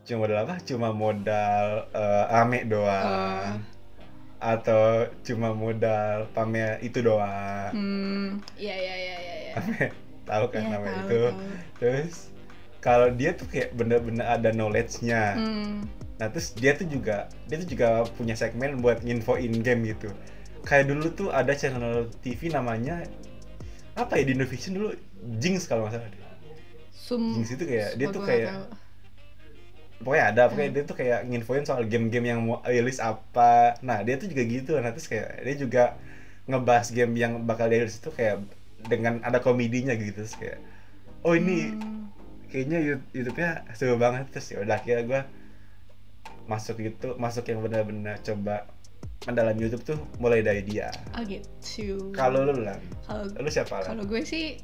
[0.01, 0.55] cuma modal apa?
[0.65, 3.62] Cuma modal eh, rame doang.
[4.41, 7.69] Atau cuma modal pamer itu doang.
[7.69, 9.34] Hmm, iya iya iya iya.
[9.53, 9.88] iya.
[10.29, 11.21] tahu kan Iya, nama tahu, itu.
[11.21, 11.41] tahu.
[11.77, 12.13] terus
[12.81, 15.38] kalau dia tuh kayak bener-bener ada knowledge-nya.
[15.38, 15.86] Hmm,
[16.17, 20.10] nah terus dia tuh juga dia tuh juga punya segmen buat nginfoin game gitu.
[20.65, 23.05] Kayak dulu tuh ada channel TV namanya
[23.93, 24.89] apa ya di Indovision dulu
[25.38, 26.21] Jinx kalau nggak salah deh.
[26.91, 27.36] sum.
[27.36, 28.54] Jinx itu kayak dia tuh kayak
[29.99, 30.75] pokoknya ada pokoknya Hmm.
[30.75, 34.71] dia tuh kayak nginfoin soal game-game yang mau rilis apa nah dia tuh juga gitu
[34.75, 35.84] nah terus kayak dia juga
[36.45, 38.41] ngebahas game yang bakal rilis itu kayak
[38.82, 40.58] dengan ada komedinya gitu terus kayak
[41.21, 42.10] oh ini Hmm,
[42.49, 45.21] kayaknya Yout- YouTube-nya seru banget terus ya udah akhirnya gue
[46.43, 48.70] masuk itu masuk yang benar-benar coba
[49.29, 50.89] mendalam YouTube tuh mulai dari dia.
[51.13, 52.10] Oh gitu.
[52.15, 54.57] kalau lu lah kalau lu siapa lah kalau gue sih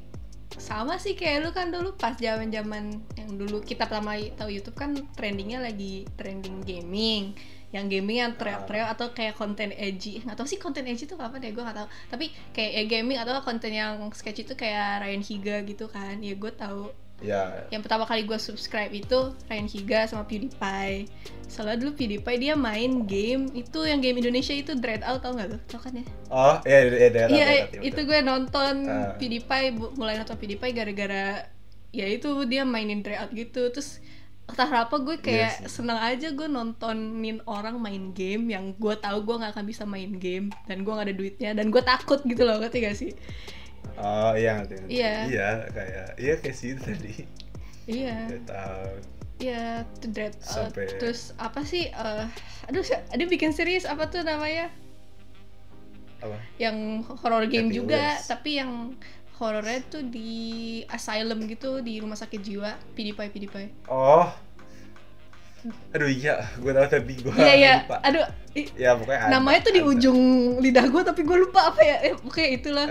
[0.58, 4.74] sama sih kayak lu kan dulu pas zaman zaman yang dulu kita pertama tahu YouTube
[4.74, 7.36] kan trendingnya lagi trending gaming.
[7.68, 10.24] Yang gaming yang teriak-teriak atau kayak konten edgy.
[10.24, 11.88] Nggak tahu sih konten edgy tuh apa deh gue nggak tahu.
[12.08, 16.16] Tapi kayak ya gaming atau konten yang sketch itu kayak Ryan Higa gitu kan.
[16.24, 16.88] Ya gue tahu
[17.18, 21.10] ya yang pertama kali gue subscribe itu Ryan Higa sama PewDiePie
[21.44, 25.48] soalnya dulu PewDiePie dia main game itu yang game Indonesia itu Dread Out tau nggak
[25.50, 29.18] lo tau kan ya oh iya iya iya Iya, betul, itu gue nonton Ah.
[29.18, 31.26] PewDiePie, mulai nonton PewDiePie gara-gara
[31.90, 33.66] ya itu dia mainin Dread gitu.
[33.72, 33.98] Terus
[34.44, 35.68] entah apa gue kayak Iya sih.
[35.68, 40.16] seneng aja gue nontonin orang main game yang gue tahu gue nggak akan bisa main
[40.16, 43.12] game dan gue nggak ada duitnya dan gue takut gitu loh ngerti gak sih?
[43.98, 44.90] Oh iya ngerti, ngerti.
[44.92, 45.12] Iya.
[45.26, 47.14] iya kayak iya kayak sih itu tadi
[47.88, 49.00] Iya, tahu
[49.38, 50.44] iya, itu Dread Out.
[50.70, 51.88] Sampai- Terus apa sih?
[51.88, 52.26] eh
[52.64, 54.68] aduh, ada bikin series apa tuh namanya?
[56.18, 56.76] apa Yang
[57.16, 58.26] horror game Happy juga, Wheels.
[58.26, 58.92] tapi yang
[59.38, 60.34] horornya tuh di
[60.86, 64.26] asylum gitu di rumah sakit jiwa PewDiePie PewDiePie oh
[65.90, 67.74] aduh iya gue tahu tapi gue Iya iya.
[67.82, 68.24] lupa Aduh,
[68.74, 69.90] ya pokoknya ada, namanya tuh di ada.
[69.90, 70.20] ujung
[70.58, 71.96] lidah gue tapi gue lupa apa ya.
[72.02, 72.86] Eh, oke itulah.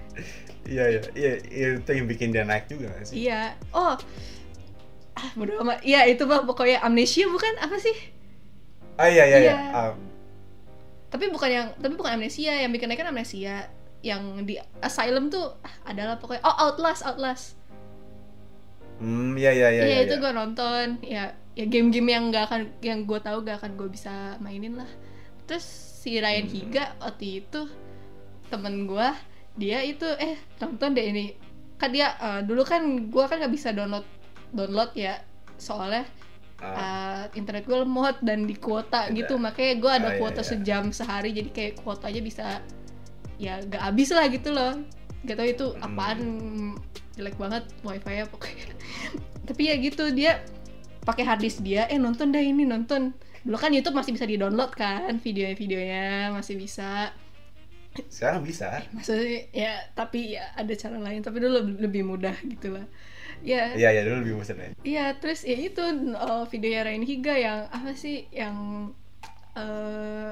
[0.72, 3.54] iya iya iya iya, itu yang bikin dia naik juga gak sih iya.
[3.70, 3.94] Oh.
[5.12, 5.84] Ah, bodo amat.
[5.84, 7.94] Iya, itu mah pokoknya amnesia bukan apa sih?
[8.94, 9.82] ah iya iya iya Iya.
[11.08, 13.68] Tapi bukan yang tapi bukan amnesia, yang bikin naik kan amnesia.
[14.00, 17.54] Yang di asylum tuh ah, adalah pokoknya oh Outlast, Outlast.
[18.98, 20.22] hmm iya iya iya Iya, iya, itu iya.
[20.22, 20.86] gue nonton.
[21.04, 24.88] Ya, ya game-game yang gak akan yang gue tahu gak akan gue bisa mainin lah.
[25.44, 25.64] Terus
[26.02, 26.54] si Ryan Hmm.
[26.54, 27.60] Higa waktu itu
[28.50, 29.08] temen gue
[29.56, 31.36] dia itu eh nonton deh ini
[31.76, 34.04] kan dia eh, dulu kan gue kan nggak bisa download
[34.52, 35.20] download ya
[35.60, 36.04] soalnya
[36.60, 39.16] eh, internet gue lemot dan di kuota Tidak.
[39.24, 40.50] gitu makanya gue ada iya, kuota iya.
[40.50, 42.46] sejam sehari jadi kayak kuotanya bisa
[43.40, 44.78] ya gak habis lah gitu loh
[45.26, 45.86] gak tau itu Hmm.
[45.86, 46.20] apaan
[47.18, 48.66] jelek banget wifi nya pokoknya
[49.48, 50.40] tapi ya gitu dia
[51.02, 53.14] pakai harddisk dia eh nonton dah ini nonton.
[53.42, 57.10] Dulu kan YouTube masih bisa di download kan video-videonya masih bisa.
[58.08, 58.80] Sekarang bisa.
[58.94, 62.86] Maksudnya ya tapi ya ada cara lain tapi dulu lebih, mudah gitu lah.
[63.42, 63.74] Ya.
[63.74, 65.82] Iya iya dulu lebih bosan ya Iya, terus ya itu
[66.14, 68.88] uh, videonya Rain Higa yang apa sih yang
[69.58, 70.30] eh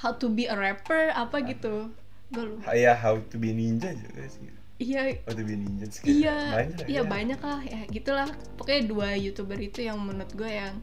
[0.00, 1.92] how to be a rapper apa gitu.
[2.28, 2.76] Gue lupa.
[2.76, 6.78] iya how to be ninja juga sih Iya, how to be ninja sih iya, banyak
[6.78, 7.02] lah, iya ya.
[7.02, 8.28] banyak lah ya gitulah.
[8.54, 10.78] Pokoknya dua youtuber itu yang menurut gue yang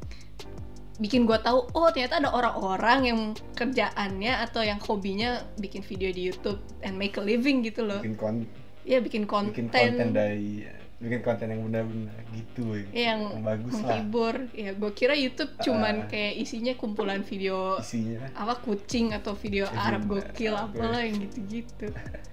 [0.96, 3.20] bikin gue tahu oh ternyata ada orang-orang yang
[3.52, 8.00] kerjaannya atau yang hobinya bikin video di YouTube and make a living gitu loh.
[8.00, 8.36] bikin kon
[8.84, 9.52] Iya bikin konten.
[9.52, 10.64] bikin konten dari
[10.96, 12.84] bikin konten yang benar-benar gitu ya.
[12.92, 16.08] Iya, yang bagus lah menghibur ya gue kira YouTube cuman Ah.
[16.08, 21.92] kayak isinya kumpulan video isinya apa kucing atau video Arab gokil Arab apalah yang gitu-gitu
[21.92, 22.24] ah,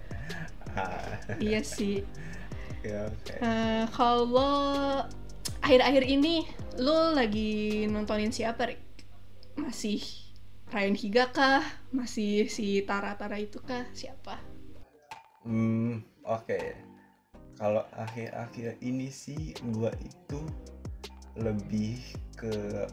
[1.45, 2.01] iya sih.
[2.83, 3.33] Ya oke.
[3.39, 5.03] Eh, kalau
[5.63, 6.43] akhir-akhir ini
[6.81, 8.83] lo lagi nontonin siapa Rik?
[9.53, 10.01] masih
[10.73, 11.61] Ryan Higa kah?
[11.93, 13.85] Masih si Tara Tara itu kah?
[13.93, 14.41] Siapa?
[15.45, 16.61] Hmm, oke.
[17.53, 20.41] Kalau akhir-akhir ini sih gua itu
[21.33, 21.97] lebih
[22.33, 22.51] ke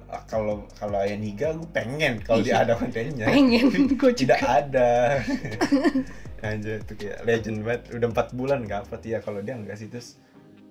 [0.09, 2.65] ah, kalau kalau Ayan Higa gue pengen kalau dia Iya.
[2.65, 3.27] ada kontennya.
[3.29, 5.21] pengen gue Tidak ada.
[6.41, 7.83] Anjir itu kayak legend banget.
[7.93, 10.17] Udah empat bulan nggak upload ya kalau dia enggak sih terus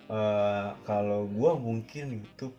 [0.10, 2.58] eh, kalau gua mungkin YouTube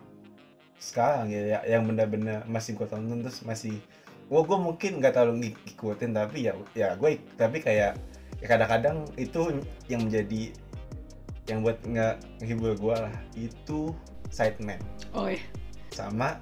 [0.78, 3.82] sekarang ya, ya yang benar-benar masih gua tonton terus masih
[4.30, 7.98] gua gua mungkin nggak terlalu ngik- ngikutin tapi ya ya gue tapi kayak
[8.38, 9.58] ya kadang-kadang itu
[9.90, 10.54] yang menjadi
[11.50, 13.90] yang buat nggak ngehibur gua lah itu
[14.30, 14.78] sideman
[15.12, 15.42] oh iya
[15.90, 16.38] sama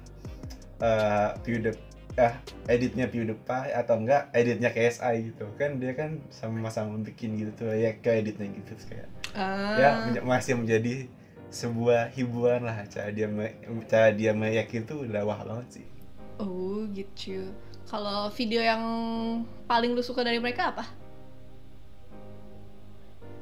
[0.79, 1.81] eh PewDiePie
[2.15, 2.33] eh,
[2.67, 7.95] editnya PewDiePie atau enggak editnya KSI gitu kan dia kan sama-sama bikin gitu tuh ya
[7.95, 11.05] ke editnya gitu kayak Ah, ya menja- masih menjadi
[11.49, 15.87] sebuah hiburan lah cara dia me- cara dia meyakin itu udah wah banget sih
[16.39, 17.51] Oh gitu.
[17.83, 18.79] Kalau video yang
[19.65, 20.85] paling lu suka dari mereka apa?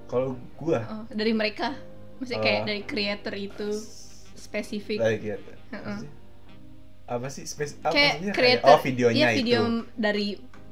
[0.08, 1.76] kalau gua Oh, dari mereka.
[2.18, 2.66] Maksudnya kayak Oh.
[2.66, 3.70] dari creator itu
[4.38, 4.98] spesifik.
[4.98, 6.00] dari gitu Heeh.
[7.08, 8.34] apa sih spes apa kayak maksudnya?
[8.34, 8.68] creator.
[8.70, 9.62] oh videonya iya, itu video
[9.96, 10.28] dari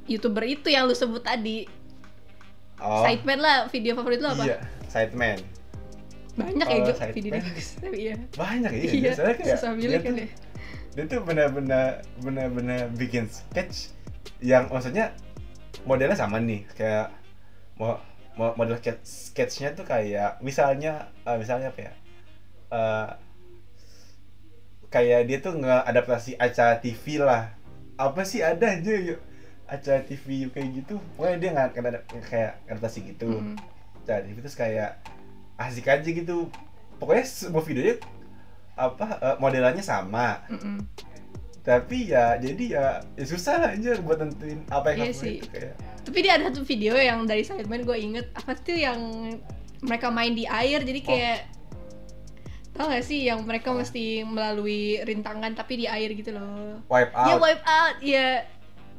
[0.05, 1.65] youtuber itu yang lu sebut tadi.
[2.77, 4.43] oh Sideman lah, video favorit lu apa?
[4.43, 5.39] iya sideman
[6.35, 7.79] Banyak ya Oh, gue video bagus.
[7.79, 8.15] Tapi iya.
[8.29, 10.27] banyak ya Iya, soalnya kayak susah milih kan ya.
[10.91, 11.87] dia tuh benar-benar
[12.19, 13.95] benar-benar bikin sketch
[14.39, 15.15] yang maksudnya
[15.83, 17.11] modelnya sama nih kayak
[17.75, 17.99] mo-
[18.53, 21.93] model sketch sketchnya tuh kayak misalnya eh, misalnya apa ya
[22.67, 23.09] Eh,
[24.95, 27.51] kayak dia tuh ngeadaptasi acara TV lah.
[27.99, 29.19] Apa sih ada aja yuk
[29.67, 30.95] acara TV kayak gitu.
[31.19, 31.89] Pokoknya dia nggak kena
[32.23, 33.27] kayak adaptasi gitu.
[33.27, 33.59] Mm.
[34.05, 34.91] acara TV terus kayak
[35.59, 36.47] asik aja gitu.
[36.95, 37.99] Pokoknya semua videonya
[38.79, 40.39] apa eh, modelannya sama.
[40.47, 40.79] Mm-mm.
[41.65, 42.85] tapi ya jadi ya,
[43.17, 45.41] ya susah lah aja buat nentuin apa yang Iya sih.
[45.41, 45.73] itu kayak.
[46.05, 48.29] Tapi dia ada satu video yang dari Sideman gue inget.
[48.37, 49.01] Apa tuh yang
[49.81, 51.39] mereka main di air jadi kayak
[52.75, 53.79] tau gak sih yang mereka Oh.
[53.79, 56.83] mesti melalui rintangan tapi di air gitu loh.
[56.85, 58.27] wipe Ya out wipe out, ya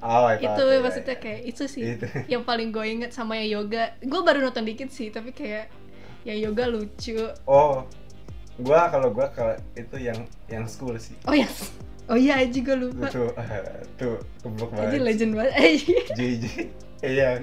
[0.00, 1.22] oh, wipe itu out, iya, maksudnya iya.
[1.22, 2.06] kayak itu sih Itu.
[2.32, 3.92] yang paling gue inget sama yang yoga.
[4.00, 5.68] Gue baru nonton dikit sih tapi kayak
[6.24, 7.20] yang yoga lucu.
[7.44, 7.84] oh
[8.56, 11.44] gua kalau gua kalau itu yang yang school sih Oh ya,
[12.08, 13.06] oh iya aja gue lupa.
[13.06, 13.62] tuh eh,
[13.94, 15.52] tuh keblok Aja banget legend banget.
[15.60, 15.96] Aja.
[16.16, 16.44] JJ
[17.04, 17.40] eh, yang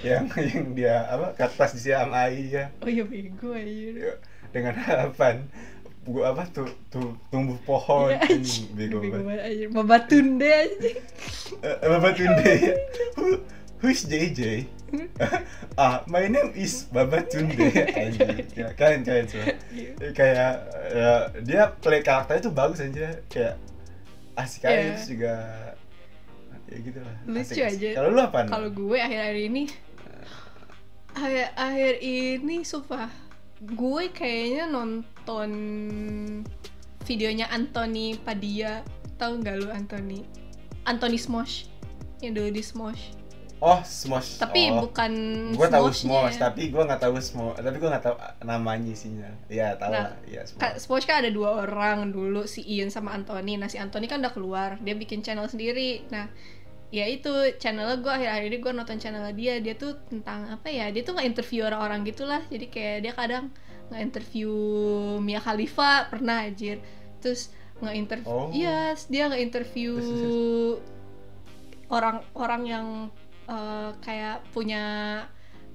[0.00, 4.14] yang yang dia apa kertas di siam ai ya Oh iya bego aja.
[4.48, 5.42] dengan harapan
[6.02, 9.64] gua apa tuh tuh tumbuh pohon Iya, anjing, bego banget aja.
[9.70, 10.90] Babatunde aja.
[11.62, 12.74] Eh, Bapak Tunde ya.
[13.14, 13.38] Who,
[13.78, 14.66] who's JJ?
[15.80, 17.70] ah, my name is Baba Tunde.
[17.94, 18.44] Anjing.
[18.52, 19.54] Ya, kalian kalian semua.
[19.70, 19.92] Iya.
[20.10, 20.52] Kayak
[20.90, 23.22] ya, dia play karakternya tuh bagus aja.
[23.30, 23.62] Kayak
[24.34, 24.90] asik aja Iya.
[24.96, 25.34] terus juga
[26.72, 27.16] ya gitu lah.
[27.28, 27.88] Lucu Asik, aja.
[28.00, 28.38] Kalau lu apa?
[28.48, 29.64] Kalau gue akhir-akhir ini
[31.12, 33.12] akhir akhir ini sumpah
[33.62, 35.50] gue kayaknya nonton
[37.02, 38.82] videonya Anthony Padilla
[39.16, 40.26] tahu nggak lu Anthony
[40.82, 41.70] Anthony Smosh
[42.18, 43.22] yang dulu di Smosh
[43.62, 44.42] Oh, Smosh.
[44.42, 44.90] tapi oh.
[44.90, 45.14] bukan
[45.54, 45.94] Gua tahu.
[45.94, 47.62] Smosh, tapi gua nggak tahu Smosh.
[47.62, 49.30] Tapi gua nggak tahu namanya isinya.
[49.46, 50.18] Iya, tahu Nah, lah.
[50.26, 50.58] Iya, Smosh.
[50.58, 54.18] Ka- Smosh kan ada dua orang dulu si Ian sama Anthony nah si Anthony kan
[54.18, 56.26] udah keluar dia bikin channel sendiri nah
[56.92, 59.54] ya itu channelnya gue akhir-akhir ini gue nonton channelnya dia.
[59.64, 60.92] Dia tuh tentang apa ya?
[60.92, 62.44] Dia tuh nggak interview orang-orang gitulah.
[62.52, 63.48] Jadi kayak dia kadang
[63.88, 64.52] nggak interview
[65.24, 66.84] Mia Khalifa pernah anjir.
[67.24, 67.48] Terus
[67.82, 68.46] nggak interview Oh.
[68.54, 69.90] iya dia nggak interview
[71.90, 72.86] orang-orang yang
[73.48, 74.84] eh, kayak punya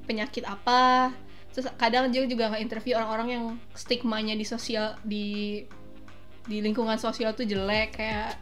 [0.06, 1.12] penyakit apa.
[1.52, 5.66] Terus kadang dia juga nggak interview orang-orang yang stigmanya di sosial di
[6.48, 8.40] di lingkungan sosial tuh jelek kayak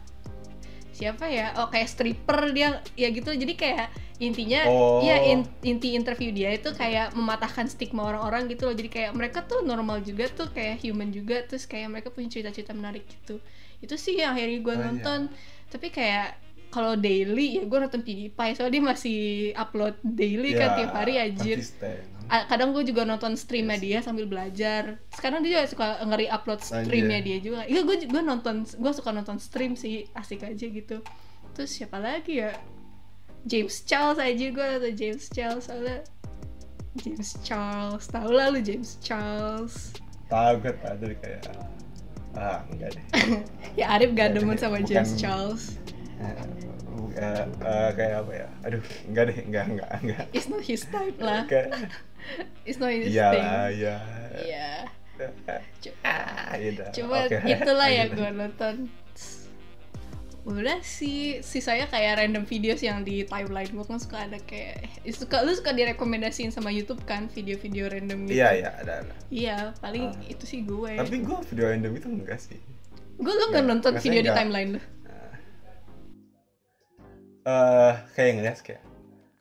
[0.96, 1.52] siapa ya?
[1.56, 3.28] Oh kayak stripper dia ya gitu.
[3.28, 5.04] Jadi kayak intinya Oh.
[5.04, 8.72] ya in- inti interview dia itu kayak mematahkan stigma orang-orang gitu loh.
[8.72, 12.72] Jadi kayak mereka tuh normal juga tuh kayak human juga terus kayak mereka punya cerita-cerita
[12.72, 13.36] menarik gitu.
[13.78, 14.86] Itu sih yang akhirnya gue Oh, iya.
[14.88, 15.20] nonton.
[15.68, 16.28] Tapi kayak
[16.66, 18.52] kalau daily ya gue nonton PewDiePie.
[18.56, 19.18] Soalnya dia masih
[19.54, 21.60] upload daily kan Ya, tiap hari anjir.
[21.60, 22.00] konsisten.
[22.08, 24.98] A- kadang gue juga nonton streamnya dia sambil belajar.
[25.14, 27.62] Sekarang dia juga suka ngeri upload streamnya dia juga.
[27.64, 31.00] Iya gue gue nonton gue suka nonton stream sih asik aja gitu.
[31.54, 32.50] Terus siapa lagi ya?
[33.46, 36.02] James Charles aja gue nonton James Charles soalnya.
[36.96, 39.94] James Charles tau lah lu James Charles.
[40.26, 41.46] Tahu gue tadi kayak
[42.34, 43.04] ah enggak deh.
[43.80, 45.78] ya Arif gak demen sama bukan- James Charles.
[46.18, 46.34] Eh,
[47.12, 48.48] eh, eh, kayak apa ya?
[48.64, 50.24] Aduh, enggak deh, enggak, enggak, enggak.
[50.32, 51.92] it's not his type lah Kayak
[52.68, 53.44] it's not his iya thing
[53.76, 53.96] iya.
[54.40, 54.70] iya
[55.80, 56.92] Cu- Ah, dah.
[56.92, 57.40] Cuma Oke.
[57.40, 58.12] itulah Lanjut.
[58.12, 58.74] gue nonton.
[60.46, 65.42] Udah sih, sisanya kayak random videos yang di timeline gue kan suka ada kayak suka
[65.42, 68.38] lu suka direkomendasiin sama YouTube kan video-video random gitu.
[68.38, 69.14] Iya, iya, ada, ada.
[69.26, 70.30] Iya, paling Ah.
[70.30, 70.92] itu sih gue.
[70.94, 72.60] Tapi gue video random itu enggak sih.
[73.16, 74.80] gue lu nggak nonton video saya di timeline lu.
[77.46, 78.82] Eh, kayak ngeliat kayak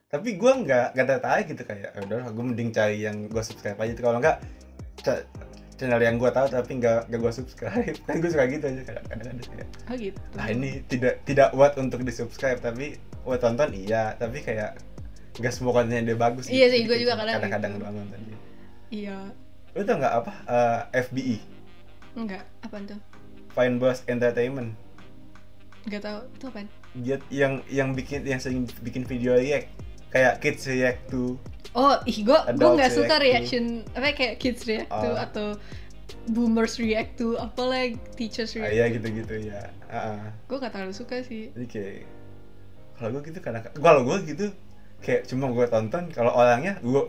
[0.06, 3.76] tapi gue nggak nggak tertarik gitu kayak "Ya udah gue mending cari yang gue subscribe
[3.76, 4.38] aja kalau nggak
[5.76, 9.04] channel yang gue tahu tapi nggak nggak gue subscribe kan gue suka gitu aja kayak
[9.10, 10.20] kadang-kadang kayak Oh gitu.
[10.32, 14.78] nah ini tidak tidak buat untuk di subscribe tapi buat tonton iya tapi kayak
[15.36, 17.82] nggak semua kontennya dia bagus Iya sih, Jadi gua kayak juga kadang kadang-kadang gitu.
[17.82, 18.38] doang nonton dia
[18.88, 19.18] Iya.
[19.74, 21.38] lu tau nggak apa eh, FBI
[22.16, 23.00] Enggak, apa tuh?
[23.52, 24.72] Fine Boss Entertainment
[25.84, 26.20] Enggak tahu.
[26.32, 26.85] Itu apa?
[26.96, 29.68] Dia yang yang bikin yang sering bikin video react
[30.10, 31.36] kayak kids react to
[31.72, 35.16] Oh, ih gue gue nggak suka react to- reaction apa kayak kids react to Oh.
[35.18, 35.48] atau
[36.26, 40.22] boomers react to apa like teachers ah, react iya gitu-gitu ya Ah, ah.
[40.42, 41.96] gue gak terlalu suka sih jadi kayak
[42.96, 44.46] kalau gue gitu kadang kalau gue gitu
[45.00, 47.02] kayak cuma gue tonton kalau orangnya gue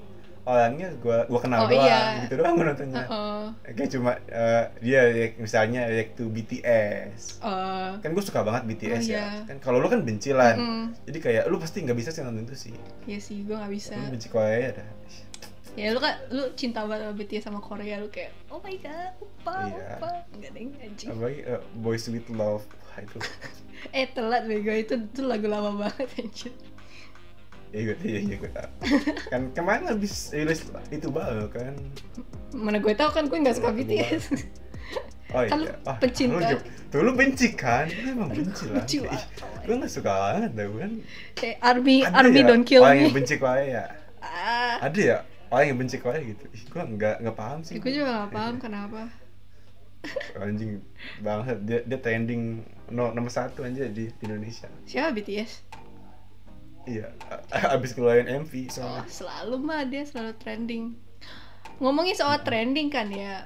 [0.46, 2.22] orangnya gue gue kenal Oh, doang iya.
[2.22, 3.04] gitu doang nontonnya.
[3.06, 8.62] Oh kayak cuma eh, dia react- misalnya react to BTS oh kan gue suka banget
[8.64, 9.10] BTS Oh, ya.
[9.10, 9.26] iya.
[9.44, 10.54] kan kalau lu kan benci lah.
[10.54, 12.74] Mm, jadi kayak lu pasti nggak bisa sih nonton itu sih.
[13.04, 13.92] Iya sih gue gak bisa.
[13.92, 14.88] Lu benci Korea dah.
[15.74, 19.12] Ya lu kan lu cinta banget sama BTS sama Korea lu kayak oh my god
[19.18, 19.84] opa Iya.
[19.94, 22.64] opa enggak deh anjing apalagi eh, Boys with Love.
[22.64, 23.18] Wah, itu.
[23.92, 24.72] Eh telat bego.
[24.72, 26.52] Itu itu lagu lama banget anjir
[27.74, 28.70] ya gue iya iya gue tahu
[29.30, 31.74] kan kemarin habis rilis itu baru kan?
[32.54, 34.22] Mana gue tahu kan gue nggak suka BTS
[35.34, 36.38] oh Kan iya lu pencinta.
[36.38, 37.90] lu, tuh lu benci kan?
[37.90, 38.82] Lu emang benci lah.
[38.86, 38.96] benci
[39.66, 40.92] gue nggak suka banget dah kan?
[41.34, 42.46] Kayak Army Ada Army ya?
[42.46, 43.04] Don't kill orang me.
[43.10, 43.84] yang benci Korea
[44.22, 44.76] ah.
[44.86, 45.18] Ada ya?
[45.50, 46.44] Orang yang benci Korea gitu.
[46.50, 47.78] Ih gue nggak nggak paham sih.
[47.78, 49.00] Gue juga gak paham kenapa?
[50.42, 50.82] Anjing
[51.22, 51.58] banget.
[51.66, 52.62] Dia dia trending
[52.94, 54.70] no, nomor satu aja di, di Indonesia.
[54.86, 55.66] Siapa BTS
[56.86, 57.10] iya
[57.74, 60.94] abis keluarin MV oh soalnya selalu mah dia selalu trending
[61.78, 63.44] ngomongin soal trending kan ya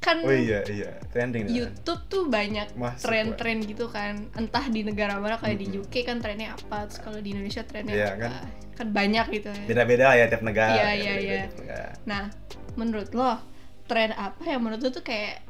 [0.00, 1.52] kan oh iya iya trending dah.
[1.52, 5.84] YouTube tuh banyak tren-tren gitu kan entah di negara mana kayak di Mm-mm.
[5.84, 8.32] UK kan trennya apa terus kalau di Indonesia trennya Iya, apa kan.
[8.80, 11.42] kan banyak gitu ya beda-beda ya tiap negara Iya, ya, iya, iya.
[11.52, 11.88] negara.
[12.08, 12.24] Nah,
[12.80, 13.44] menurut lo
[13.84, 15.44] tren apa yang menurut lo tuh kayak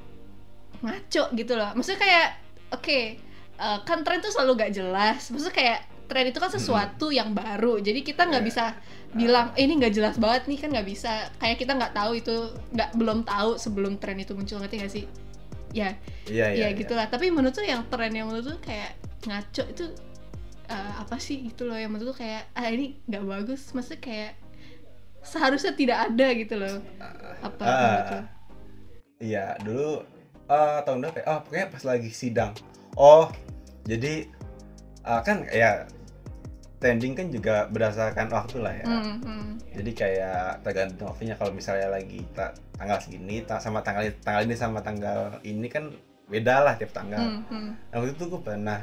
[0.83, 1.71] ngaco gitu loh?
[1.77, 2.29] Maksudnya kayak
[2.73, 3.01] oke,
[3.55, 5.29] eh, kan tren tuh selalu gak jelas.
[5.29, 7.79] Maksudnya kayak tren itu kan sesuatu yang baru.
[7.79, 8.49] Jadi kita nggak Iya.
[8.51, 8.65] bisa
[9.11, 11.31] bilang eh, ini nggak jelas banget nih kan nggak bisa.
[11.39, 12.35] Kayak kita nggak tahu itu
[12.75, 15.07] nggak belum tahu sebelum tren itu muncul ngerti gak sih?
[15.71, 15.95] Ya,
[16.27, 17.07] iya iya ya gitulah.
[17.07, 19.85] Tapi menurut tuh yang tren yang menurut tuh kayak ngaco itu
[20.67, 23.71] eh, apa sih gitu loh yang menurut tuh kayak ah ini nggak bagus.
[23.71, 24.33] Maksudnya kayak
[25.23, 26.77] seharusnya tidak ada gitu loh.
[27.41, 28.21] Apa Ah, menurut lo?
[29.21, 29.91] iya dulu
[30.49, 31.25] eh tahun berapa ya?
[31.29, 32.53] oh pokoknya pas lagi sidang
[32.97, 33.29] oh
[33.85, 34.25] jadi
[35.01, 35.85] eh, kan ya
[36.81, 39.47] trending kan juga berdasarkan waktu lah ya Hmm, hmm.
[39.71, 44.57] jadi kayak tergantung waktunya kalau misalnya lagi ta- tanggal segini ta- sama tanggal tanggal ini
[44.57, 45.93] sama tanggal ini kan
[46.27, 47.71] beda lah tiap tanggal Hmm, hmm.
[47.93, 48.81] Nah waktu itu gue pernah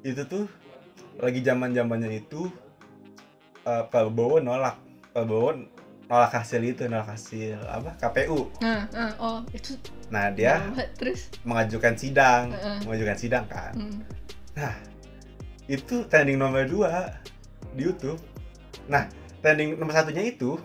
[0.00, 0.44] itu tuh
[1.18, 2.46] lagi zaman zamannya itu
[3.62, 4.78] eh Prabowo nolak
[5.10, 5.54] Prabowo
[6.06, 8.50] nolak hasil itu nolak hasil apa KPU.
[8.60, 9.72] Nah, nah, oh itu
[10.12, 10.88] Nah dia banget.
[10.94, 12.78] terus mengajukan sidang, Heeh.
[12.84, 13.72] mengajukan sidang kan.
[13.72, 13.98] hmm.
[15.72, 17.16] Itu trending nomor dua
[17.72, 18.20] di YouTube.
[18.92, 19.08] Nah
[19.40, 20.60] trending nomor satunya itu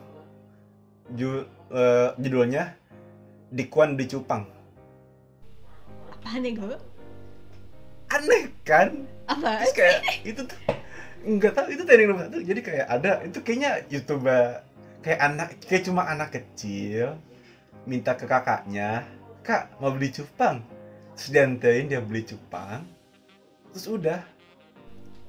[1.15, 2.75] ju- eh, judulnya
[3.47, 4.43] Dikuan di Cupang.
[6.11, 6.75] apaan nih gue?
[8.11, 9.07] Aneh kan?
[9.31, 9.63] Apa?
[9.63, 10.59] terus kayak itu tuh
[11.23, 14.63] nggak tahu itu trending nomor satu jadi kayak ada itu kayaknya youtuber
[14.99, 17.15] kayak anak kayak cuma anak kecil
[17.87, 19.07] minta ke kakaknya
[19.43, 20.59] kak mau beli cupang
[21.15, 22.83] terus dianterin dia beli cupang
[23.71, 24.19] terus udah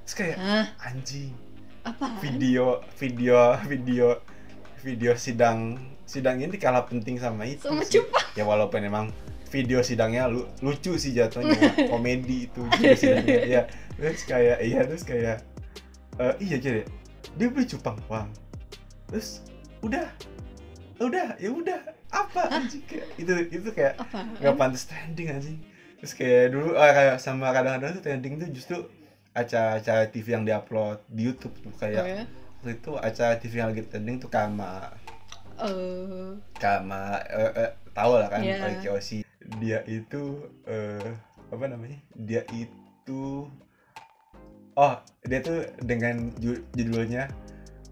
[0.09, 0.65] terus kayak Hah?
[0.89, 1.37] anjing.
[1.85, 2.17] Apa?
[2.25, 4.17] video video video
[4.81, 5.77] video sidang
[6.09, 7.85] sidang ini kalah penting sama itu Sama
[8.33, 9.13] ya walaupun emang
[9.53, 11.61] video sidangnya lu, lucu sih jatuhnya.
[11.93, 12.65] Komedi itu
[12.97, 13.37] sidangnya.
[13.61, 13.63] Ya
[14.01, 15.45] terus kayak iya terus kayak
[16.17, 16.89] eh, iya jadi
[17.37, 18.33] dia beli cupang uang.
[19.13, 19.45] Terus
[19.85, 20.09] udah.
[21.05, 21.85] Udah ya udah.
[22.09, 22.81] Apa anjing?
[22.89, 24.01] Kayak itu itu kayak
[24.41, 25.61] nggak pantas trending anjing.
[26.01, 28.89] Terus kayak dulu ah, kayak sama kadang-kadang tuh trending tuh justru
[29.33, 32.23] acara-acara TV yang diupload di YouTube tuh Oh, kayak ya?
[32.59, 34.93] waktu itu acara TV yang lagi trending tuh Kama.
[35.59, 38.79] Eh, Kama eh, eh, tahu lah kan yeah.
[38.79, 39.27] Kyoshi
[39.59, 41.13] dia itu eh
[41.49, 41.99] apa namanya?
[42.15, 43.49] Dia itu
[44.75, 44.95] oh
[45.27, 47.27] dia tuh dengan ju- judulnya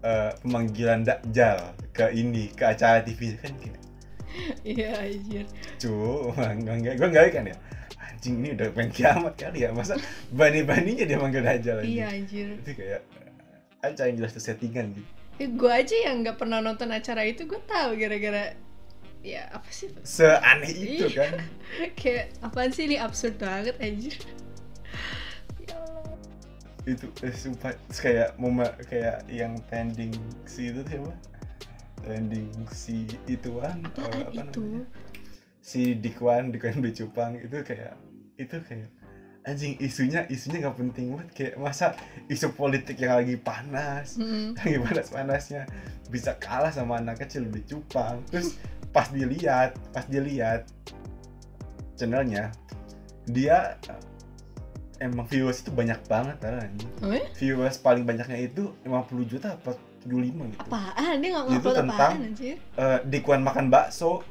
[0.01, 3.79] eh, pemanggilan Dajjal ke ini ke acara TV kan kayak
[4.63, 5.45] Iya anjir.
[5.81, 5.91] cu
[6.37, 7.57] enggak enggak gue enggak kan ya
[8.17, 9.93] anjing ini udah pengen kiamat kali ya masa
[10.29, 12.47] bani baninya dia manggil Dajjal anjing Iya anjir.
[12.57, 13.01] itu kayak
[13.79, 15.05] acara yang jelas tuh settingan gitu
[15.37, 18.57] Ya, gue aja yang nggak pernah nonton acara itu gue tahu gara-gara
[19.21, 21.13] ya apa sih seaneh itu Iya.
[21.13, 21.31] kan
[21.99, 24.17] kayak apaan sih ini absurd banget anjir.
[25.61, 26.17] Ya Allah.
[26.89, 30.09] itu eh, sumpah kayak momen kayak yang trending
[30.49, 31.13] si itu tuh apa
[32.01, 34.61] trending si ituan Apaan apa itu?
[34.63, 34.83] namanya
[35.61, 37.93] si Dikwan Dikwan Becupang itu kayak
[38.37, 38.89] itu kayak
[39.43, 41.95] anjing isunya isunya nggak penting banget kayak masa
[42.27, 44.53] isu politik yang lagi panas Mm-mm.
[44.59, 45.63] lagi panas panasnya
[46.07, 48.59] bisa kalah sama anak kecil Becupang terus
[48.91, 50.67] pas dilihat pas dilihat
[51.95, 52.51] channelnya
[53.25, 53.79] dia
[54.99, 56.67] emang viewers itu banyak banget kan
[57.01, 57.23] Oh, ya?
[57.35, 60.63] viewers paling banyaknya itu 50 juta apa 75 gitu.
[60.63, 61.15] Apaan?
[61.19, 62.55] Dia nggak Itu ngupload tentang- apaan anjir?
[62.55, 64.23] Eh, Dikuan makan bakso.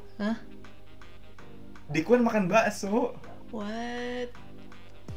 [1.87, 3.13] Dikuan makan bakso.
[3.57, 4.29] What?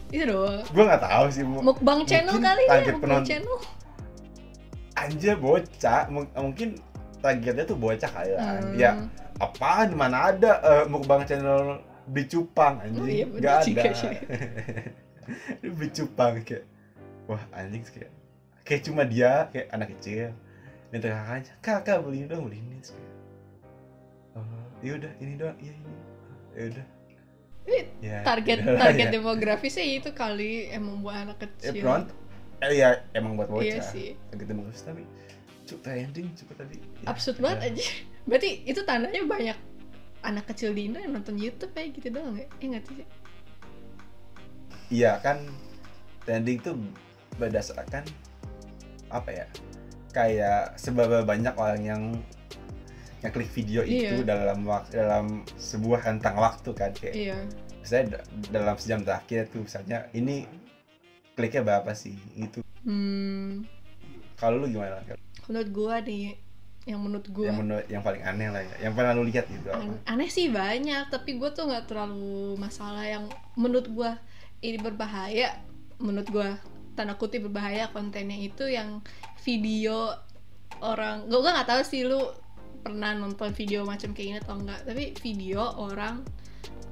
[0.08, 0.64] Itu doang.
[0.66, 1.44] Gue nggak tahu sih.
[1.44, 3.56] mu- Mukbang channel kali ya, target mukbang penonton- channel.
[4.96, 6.68] Anjir bocah, Mung- mungkin
[7.20, 8.58] targetnya tuh bocah kali lah.
[8.58, 8.74] Hmm.
[8.74, 8.90] Ya
[9.36, 13.82] apaan mana ada eh, mukbang channel bicupang anjing Oh iya, juga ada
[15.80, 16.64] bicupang kayak
[17.24, 18.10] wah anjing kayak
[18.60, 20.34] kayak cuma dia kayak anak kecil
[20.90, 22.78] minta kakaknya kakak beli dong beli ini
[24.34, 24.44] oh
[24.82, 25.94] ya udah ini doang iya ini
[26.52, 26.86] ya udah
[28.00, 29.12] ya Target lah, target ya.
[29.12, 31.72] demografisnya itu kali emang buat anak ya kecil.
[31.78, 32.16] penonton
[32.60, 34.12] eh ya emang buat bocah Iya sih.
[34.28, 35.02] target demografis tapi
[35.64, 37.42] cuk trending cuk tadi Ya, Absurd ya.
[37.42, 37.84] banget aja.
[38.22, 39.58] Berarti itu tandanya banyak
[40.20, 42.44] anak kecil di Indo yang nonton YouTube kayak gitu doang ya?
[42.58, 43.06] Iya nggak sih?
[44.90, 45.38] Iya kan
[46.20, 46.74] trending tuh
[47.36, 48.04] berdasarkan
[49.08, 49.46] apa ya?
[50.10, 52.02] Kayak seberapa banyak orang yang
[53.20, 54.24] ngeklik video itu Iya.
[54.24, 57.36] dalam waktu dalam sebuah rentang waktu kan kayak Iya.
[57.76, 60.48] misalnya da- dalam sejam terakhir tuh misalnya ini
[61.32, 62.16] kliknya berapa sih?
[62.34, 63.68] Itu Hmm,
[64.34, 65.04] kalau lu gimana
[65.44, 66.32] menurut gua nih,
[66.88, 69.68] yang menurut gua yang menurut yang paling aneh lah ya yang pernah lu lihat gitu
[69.68, 69.84] apa?
[69.84, 74.10] An- aneh sih banyak tapi gue tuh nggak terlalu masalah yang menurut gue
[74.60, 75.60] ini berbahaya
[76.00, 76.48] menurut gue
[76.96, 79.04] tanda kutip berbahaya kontennya itu yang
[79.44, 80.08] video
[80.80, 82.20] orang gue nggak tahu sih lu
[82.80, 86.24] pernah nonton video macam kayak gini atau enggak tapi video orang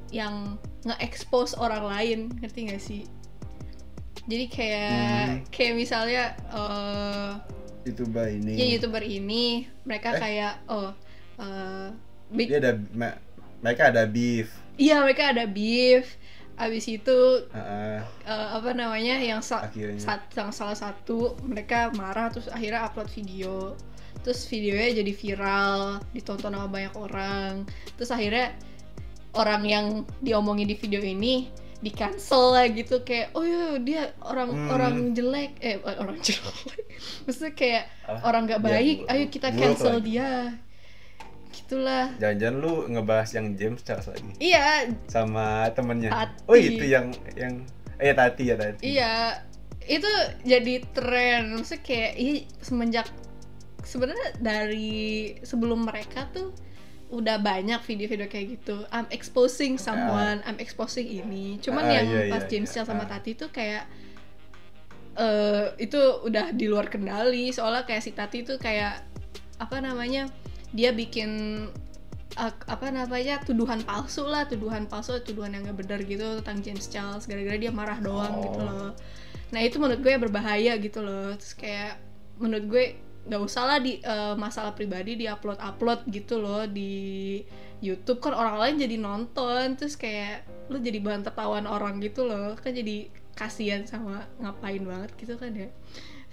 [0.08, 3.02] yang nge-expose orang lain ngerti gak sih
[4.24, 4.92] jadi kayak
[5.24, 5.36] Hmm.
[5.48, 7.32] kayak misalnya eh
[7.84, 9.44] youtuber ini ya youtuber ini
[9.82, 10.18] mereka Eh.
[10.18, 10.92] kayak oh
[11.38, 11.88] eh,
[12.30, 13.18] big dia ada me-
[13.58, 16.14] mereka ada beef Iya mereka ada beef.
[16.54, 17.18] Abis itu
[17.50, 22.86] Heeh, eh, apa namanya yang sa- akhirnya sat- yang salah satu mereka marah terus akhirnya
[22.86, 23.74] upload video.
[24.20, 25.80] Terus videonya jadi viral,
[26.12, 27.64] ditonton sama banyak orang.
[27.96, 28.52] Terus akhirnya
[29.32, 29.86] orang yang
[30.20, 31.48] diomongin di video ini
[31.78, 34.66] di cancel lah gitu kayak oh iya dia orang Hmm.
[34.74, 36.82] orang jelek eh orang jelek
[37.22, 40.58] maksudnya kayak Ah, orang nggak dia baik ayo kita cancel dia
[41.54, 46.10] gitulah jangan-jangan lu ngebahas yang James Charles lagi iya sama temennya.
[46.10, 46.50] Tati.
[46.50, 47.62] Oh itu yang yang
[48.02, 48.82] eh Tati ya Tati.
[48.82, 49.14] Iya,
[49.86, 50.10] itu
[50.42, 51.54] jadi tren.
[51.54, 53.06] Maksudnya kayak ih, semenjak
[53.88, 54.92] sebenarnya dari
[55.40, 56.52] sebelum mereka tuh
[57.08, 58.84] udah banyak video-video kayak gitu.
[58.92, 61.56] I'm exposing someone, I'm exposing ini.
[61.56, 62.74] Cuman Ah, yang iya, pas iya, James iya.
[62.76, 63.16] Charles sama Ah.
[63.16, 63.88] Tati tuh kayak
[65.18, 67.50] eh itu udah di luar kendali.
[67.50, 69.02] Soalnya kayak si Tati tuh kayak
[69.56, 70.28] apa namanya?
[70.70, 71.64] Dia bikin
[72.36, 76.86] ak- apa namanya tuduhan palsu lah tuduhan palsu tuduhan yang gak benar gitu tentang James
[76.86, 78.42] Charles gara-gara dia marah doang Oh.
[78.46, 78.90] gitu loh
[79.48, 81.96] nah itu menurut gue berbahaya gitu loh terus kayak
[82.36, 82.84] menurut gue
[83.28, 87.38] nggak usah lah di eh, masalah pribadi di upload upload gitu loh di
[87.84, 88.24] YouTube.
[88.24, 92.56] Kan orang lain jadi nonton terus kayak lu jadi bahan tertawaan orang gitu loh.
[92.56, 95.68] Kan jadi kasihan sama ngapain banget gitu kan ya.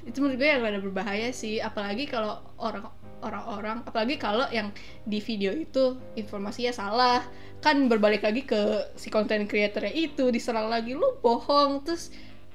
[0.08, 2.88] Itu menurut gue yang rada berbahaya sih apalagi kalau orang
[3.26, 4.70] orang-orang apalagi kalau yang
[5.04, 7.22] di video itu informasinya salah.
[7.60, 11.84] Kan berbalik lagi ke si content creatornya itu diserang lagi lu bohong.
[11.84, 12.10] Terus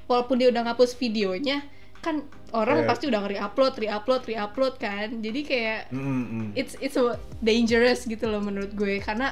[0.08, 1.60] walaupun dia udah ngapus videonya
[2.00, 2.88] kan orang Iya.
[2.88, 6.48] pasti udah nge-upload, re-upload, re-upload kan jadi kayak Mm, mm, mm.
[6.58, 9.30] it's it's so dangerous gitu loh menurut gue karena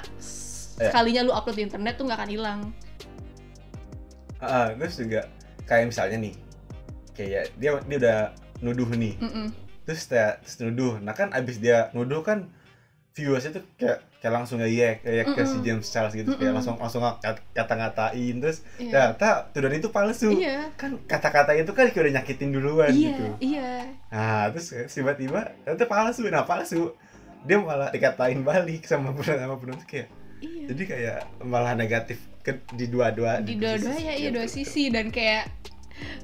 [0.79, 0.91] Iya.
[0.91, 2.61] sekalinya lu upload di internet tuh nggak akan hilang
[4.39, 5.27] Ah, terus juga
[5.67, 6.35] kayak misalnya nih
[7.13, 8.19] kayak dia dia udah
[8.63, 9.51] nuduh nih Mm-mm.
[9.83, 12.47] terus dia terus nuduh nah kan abis dia nuduh kan
[13.19, 15.57] viewersnya tuh kayak kayak langsung nge-react kayak ke si.
[15.63, 16.57] James Charles gitu kayak Mm-mm.
[16.59, 19.15] langsung langsung ngat- kata-ngatain terus Iya.
[19.15, 23.25] ternyata tuduhan itu palsu iya kan kata-kata itu kan kayak udah nyakitin duluan iya gitu
[23.41, 23.71] iya
[24.09, 26.25] Nah, terus tiba-tiba ternyata palsu.
[26.27, 26.97] Nah, palsu.
[27.41, 30.09] Dia malah dikatain balik sama penonton sama penonton kayak.
[30.39, 34.57] iya Jadi kayak malah negatif ke di dua-dua di sisi dua-duanya iya dua gitu.
[34.57, 35.47] sisi dan kayak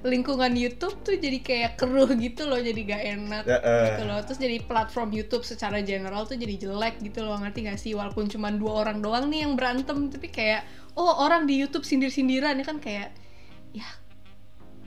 [0.05, 4.19] lingkungan YouTube tuh jadi kayak keruh gitu loh jadi gak enak Ya, eh, gitu loh.
[4.25, 7.93] Terus jadi platform YouTube secara general tuh jadi jelek gitu loh ngerti gak sih?
[7.97, 10.65] Walaupun cuma dua orang doang nih yang berantem tapi kayak
[10.95, 12.79] oh orang di YouTube sindir-sindiran ya kan?
[12.79, 13.17] Kayak
[13.75, 13.89] ya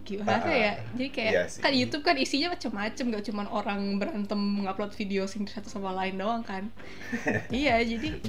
[0.08, 0.74] gimana ah, ya?
[0.96, 1.60] Jadi kayak iya sih.
[1.60, 6.16] kan YouTube kan isinya macem-macem gak cuma orang berantem ngupload video sindir satu sama lain
[6.16, 6.70] doang kan?
[7.52, 8.22] Iya jadi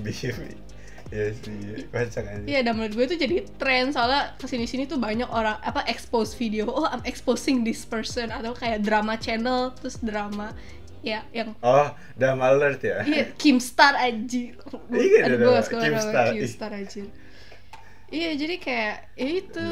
[1.09, 1.17] Beef.
[1.17, 2.41] Ya sih, baca kan.
[2.45, 6.33] Iya, dan menurut gue itu jadi tren soalnya ke sini-sini tuh banyak orang apa expose
[6.33, 6.69] video.
[6.69, 10.53] Oh, I'm exposing this person atau kayak drama channel terus drama
[11.01, 13.01] ya yang Oh, dalam alert ya.
[13.07, 14.59] iya Kimstar anjir.
[14.91, 16.25] Iya, Aduh, gue gak suka nama Kimstar.
[16.37, 17.07] Kimstar anjir.
[18.09, 19.67] Iya, jadi kayak ya itu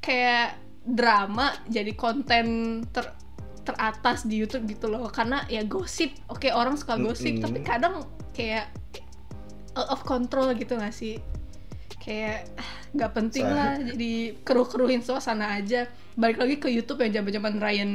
[0.00, 2.46] kayak drama jadi konten
[2.92, 3.08] ter
[3.64, 7.44] teratas di YouTube gitu loh karena ya gosip oke orang suka gosip Mm-mm.
[7.48, 8.04] tapi kadang
[8.36, 8.68] kayak
[9.74, 11.18] out of control gitu gak sih?
[12.00, 14.12] Kayak ah, nggak penting Soalnya- lah jadi
[14.44, 15.88] keruh-keruhin suasana aja.
[16.14, 17.90] Balik lagi ke YouTube yang zaman-zaman Ryan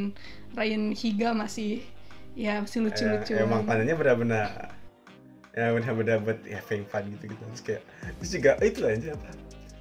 [0.57, 1.85] Ryan Higa masih
[2.33, 3.33] ya masih lucu-lucu.
[3.37, 4.47] Ya, emang kontennya benar-benar
[5.53, 7.83] ya benar-benar buat ya fake fun gitu gitu terus kayak
[8.21, 9.29] terus juga oh, itu aja apa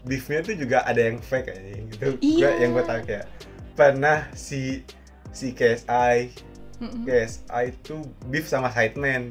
[0.03, 2.07] beefnya tuh juga ada yang fake aja gitu.
[2.18, 2.40] Iya.
[2.40, 3.26] Gua- yang gue tahu kayak
[3.76, 4.82] pernah si
[5.30, 6.16] si KSI
[6.82, 7.05] Mm-mm.
[7.05, 9.30] KSI tuh beef sama sideman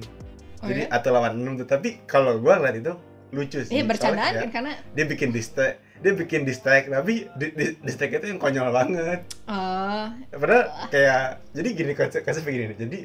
[0.58, 0.97] Oh, jadi ya?
[0.97, 2.93] atau lawan enam tuh tapi kalau gue ngeliat itu
[3.32, 3.74] lucu sih.
[3.78, 8.22] Iya bercandaan Soalnya kan karena dia bikin distract dia bikin distract tapi di, di, distract
[8.22, 9.26] itu yang konyol banget.
[9.49, 10.05] Oh.
[10.30, 12.78] Padahal kayak jadi gini konsep konsep begini nih.
[12.78, 12.99] Jadi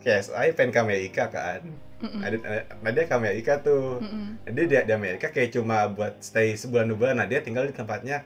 [0.00, 1.62] KSI pengen ke Amerika kan.
[2.00, 2.24] Mm-mm.
[2.24, 4.00] ada nah dia ke Amerika tuh.
[4.00, 4.40] Mm-mm.
[4.48, 7.14] Nah, dia di, di Amerika kayak cuma buat stay sebulan dua bulan.
[7.20, 8.24] Nah dia tinggal di tempatnya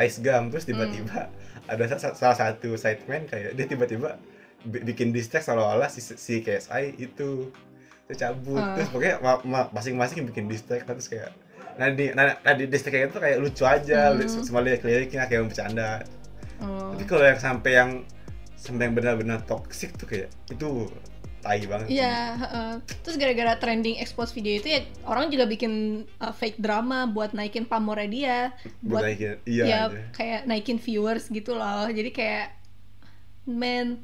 [0.00, 0.48] Ice Gum.
[0.48, 1.28] Terus tiba-tiba
[1.68, 4.16] ada sa- salah satu sideman kayak dia tiba-tiba
[4.64, 7.50] bikin distract seolah-olah si, si KSI itu
[8.04, 8.74] terus cabut Ah.
[8.74, 11.30] terus pokoknya ma- ma- masing-masing bikin distract terus kayak
[11.72, 14.28] nah di nah, nah di distract kayak itu kayak lucu aja Hmm.
[14.42, 16.02] semua lirik-liriknya kayak bercanda
[16.58, 16.94] Oh.
[16.94, 17.90] tapi kalau yang sampai yang
[18.54, 20.86] sampai yang benar-benar toxic tuh kayak itu
[21.42, 21.90] tai banget.
[21.90, 22.72] Iya, heeh.
[23.02, 25.72] terus gara-gara trending expose video itu ya orang juga bikin
[26.16, 28.38] uh, fake drama buat naikin pamornya dia,
[28.78, 29.98] buat buat naikin iya ya aja.
[30.14, 31.90] kayak naikin viewers gitu loh.
[31.90, 32.54] Jadi kayak
[33.44, 33.98] men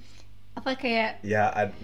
[0.58, 1.78] apa kayak ya ad-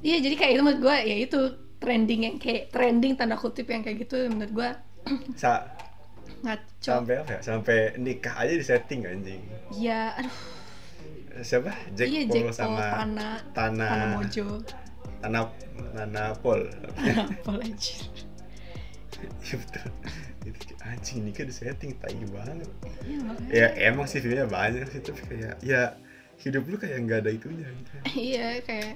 [0.00, 1.40] iya jadi kayak itu menurut gue ya itu
[1.76, 4.68] trending yang kayak trending tanda kutip yang kayak gitu menurut gue
[5.36, 5.68] sa-
[6.44, 6.64] ngaco.
[6.80, 7.40] sampai apa ya?
[7.44, 9.44] Sampai nikah aja di setting anjing.
[9.76, 10.36] Iya, aduh,
[11.44, 11.68] siapa?
[11.92, 14.46] Jack iya Paul Jack Paul sama Tana Tana Tana Mojo,
[15.20, 15.40] Tana
[15.92, 16.60] Tana Paul.
[17.44, 18.00] Paul anjir.
[19.44, 19.84] iya betul.
[20.48, 22.64] Itu anjing nikah di setting tai banget.
[23.04, 23.20] Iya
[23.52, 25.92] ya emang sih videonya banyak sih tapi kayak ya
[26.40, 27.90] hidup lu kayak nggak ada itunya gitu
[28.32, 28.94] Iya kayak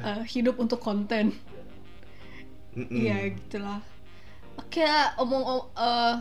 [0.00, 1.36] uh, hidup untuk konten.
[2.74, 3.84] Iya gitulah.
[4.56, 4.82] Oke
[5.20, 6.14] omong om- eh,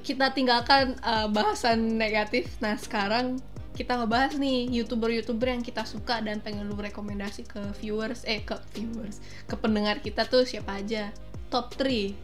[0.00, 2.56] kita tinggalkan eh, bahasan negatif.
[2.64, 3.38] Nah sekarang
[3.76, 8.56] kita ngebahas nih youtuber-youtuber yang kita suka dan pengen lu rekomendasi ke viewers eh ke
[8.72, 11.12] viewers ke pendengar kita tuh siapa aja
[11.52, 12.16] top 3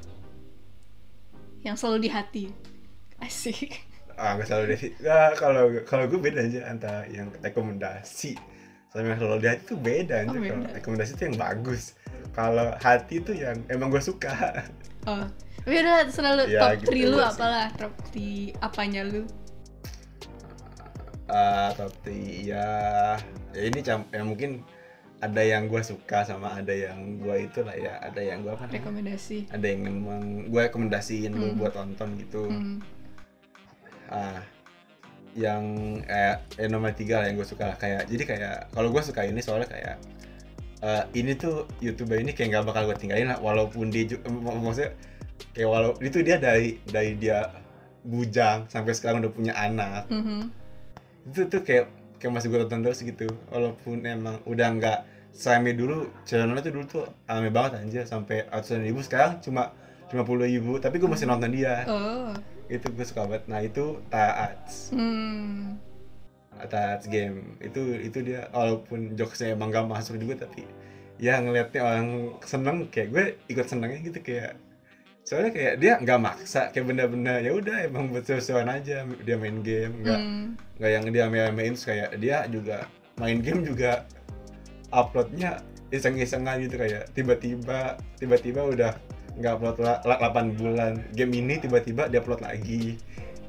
[1.60, 2.48] yang selalu di hati
[3.20, 8.36] asik ah nggak selalu deh nggak kalau kalau gue beda aja antara yang rekomendasi
[8.90, 11.82] sama yang selalu di hati tuh beda aja Oh, kalau rekomendasi tuh yang bagus.
[12.32, 14.32] Kalau hati tuh yang emang gue suka.
[15.08, 15.24] Oh
[15.62, 17.66] tapi udah selalu Ya, top gitu 3 lu apalah?
[17.78, 19.22] Top 3 apanya lu?
[21.30, 22.66] Ah, tapi ya,
[23.54, 24.66] ya ini cam ya mungkin
[25.22, 27.94] ada yang gue suka sama ada yang gue itu lah ya.
[28.02, 29.54] Ada yang gue apa rekomendasi.
[29.54, 31.54] Ada yang memang gue rekomendasiin Hmm.
[31.56, 32.42] buat tonton gitu.
[32.50, 32.82] Hmm.
[34.12, 34.38] Ah
[35.32, 35.64] yang
[36.04, 37.76] eh, eh nomor tiga lah yang gue suka lah.
[37.80, 39.96] Kayak jadi kayak kalau gue suka ini soalnya kayak
[40.84, 44.60] eh, ini tuh youtuber ini kayak nggak bakal gue tinggalin lah walaupun dia juga mak-
[44.60, 44.92] maksudnya
[45.56, 47.48] kayak walau itu dia dari dari dia
[48.04, 50.04] bujang sampai sekarang udah punya anak.
[50.12, 50.52] Mhm.
[51.22, 51.86] itu tuh kayak
[52.18, 53.30] kayak masih gue tonton terus gitu.
[53.48, 54.98] Walaupun emang udah nggak
[55.32, 59.00] serame dulu channelnya tuh dulu tuh rame banget anjir sampai ratusan ribu.
[59.06, 59.70] Sekarang cuma
[60.10, 61.86] lima puluh ribu tapi gue masih nonton dia.
[61.86, 62.34] Oh
[62.68, 65.78] itu gue suka banget nah itu Taats hmm.
[66.68, 70.66] Taats game itu itu dia walaupun jokesnya emang gak masuk juga tapi
[71.22, 72.08] ya ngelihatnya orang
[72.42, 74.58] seneng kayak gue ikut senengnya gitu kayak
[75.22, 79.62] soalnya kayak dia nggak maksa kayak benda-benda ya udah emang buat sesuatu aja dia main
[79.62, 80.58] game nggak Hmm.
[80.82, 82.90] nggak yang dia main-main kayak dia juga
[83.22, 84.02] main game juga
[84.90, 85.62] uploadnya
[85.94, 88.92] iseng-isengan gitu kayak tiba-tiba tiba-tiba udah
[89.32, 92.96] nggak upload la- la- 8 bulan game ini tiba-tiba dia upload lagi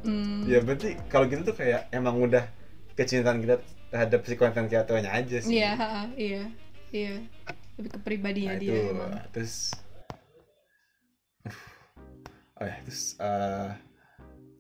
[0.04, 0.44] Hmm.
[0.44, 2.44] ya berarti kalau gitu tuh kayak emang udah
[2.94, 3.56] kecintaan kita
[3.88, 5.74] terhadap si konten kreatornya aja sih Iya,
[6.20, 6.44] iya,
[6.92, 7.16] iya.
[7.80, 9.12] Lebih ke pribadinya nah, dia itu emang.
[9.32, 9.72] terus
[12.54, 13.70] oh ya terus eh,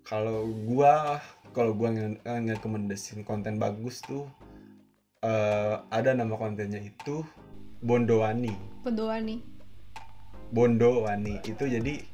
[0.03, 1.19] kalau gua
[1.51, 4.25] kalau gua eh, ngerekomendasin konten bagus tuh
[5.19, 7.21] eh, ada nama kontennya itu
[7.79, 9.19] Bondowani Berdoa
[10.53, 10.55] nih.
[10.55, 12.05] Bondowani itu jadi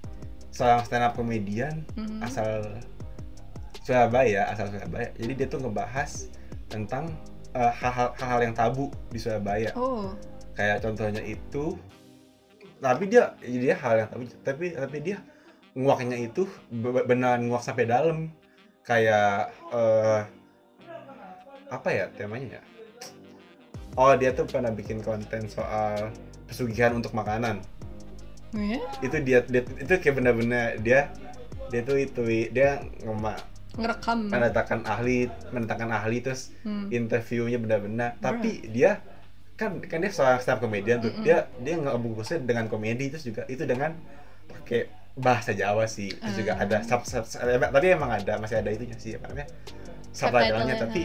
[0.50, 2.24] seorang stand up comedian Mhm.
[2.24, 2.64] asal
[3.84, 5.12] Surabaya asal Surabaya.
[5.20, 6.32] Jadi dia tuh ngebahas
[6.72, 7.12] tentang
[7.50, 9.74] eh, hal-hal hal-hal yang tabu di Surabaya.
[9.74, 10.14] Oh,
[10.54, 11.76] kayak contohnya itu
[12.80, 15.18] tapi dia dia hal yang tabu tapi tapi dia
[15.74, 18.30] nguaknya itu be- beneran nguak sampai dalam.
[18.86, 20.22] Kayak eh
[21.70, 22.64] apa ya temanya ya?
[23.98, 26.14] Oh dia tuh pernah bikin konten soal
[26.46, 27.62] pesugihan untuk makanan
[28.52, 28.80] ya?
[29.00, 31.10] itu dia, dia itu kayak bener-bener dia
[31.70, 33.38] dia tuh itu dia ngema
[33.78, 34.28] Ngerekam.
[34.28, 36.90] mendatangkan ahli mendatangkan ahli terus Hmm.
[36.90, 39.00] interviewnya benar-benar tapi dia
[39.54, 41.22] kan kan dia seorang stand up comedian tuh Mm-mm.
[41.22, 43.92] dia dia ngebungkusnya dengan komedi terus juga itu dengan
[44.48, 46.64] pakai bahasa Jawa sih terus juga Ah.
[46.64, 49.48] ada sub, sub, sub- tapi emang ada masih ada itunya sih apa namanya
[50.10, 51.02] subtitlenya tapi.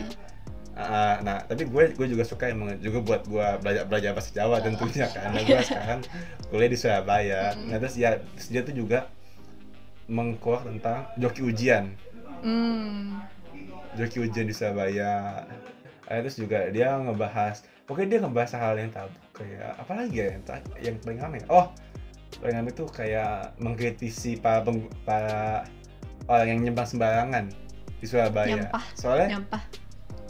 [0.77, 4.59] Uh, nah tapi gue gue juga suka emang juga buat gue belajar belajar bahasa Jawa
[4.61, 6.01] tentunya karena gue sekarang
[6.49, 7.66] kuliah di Surabaya Mm.
[7.68, 9.07] nah terus ya terus dia tuh juga
[10.07, 11.95] mengkuak tentang joki ujian
[12.41, 13.25] Hmm.
[13.95, 15.45] joki ujian di Surabaya
[16.05, 20.27] Eh, terus juga dia ngebahas pokoknya dia ngebahas hal yang tabu kayak apa lagi ya
[20.29, 20.43] yang,
[20.79, 21.72] yang paling rame oh
[22.37, 25.64] paling rame tuh kayak mengkritisi para, peng- para
[26.27, 27.45] orang yang nyembang sembarangan
[27.97, 28.85] di Surabaya Nyampah.
[28.93, 29.62] soalnya Nyampah.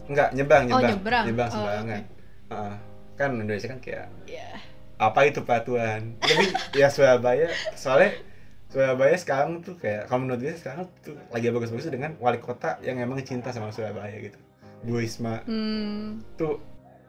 [0.07, 1.25] Enggak nyembang Oh, nyembang nyebrang.
[1.25, 2.03] Oh, sembarangan
[2.45, 2.75] Heeh.
[3.15, 4.49] kan Indonesia kan kayak Ya.
[4.97, 6.45] apa itu peraturan tapi
[6.75, 8.15] ya Surabaya soalnya
[8.67, 12.99] Surabaya sekarang tuh kayak kalau menurut dia sekarang tuh lagi bagus-bagus dengan wali kota yang
[12.99, 14.39] emang cinta sama Surabaya gitu
[14.83, 16.21] Bu Risma Hmm.
[16.35, 16.59] tuh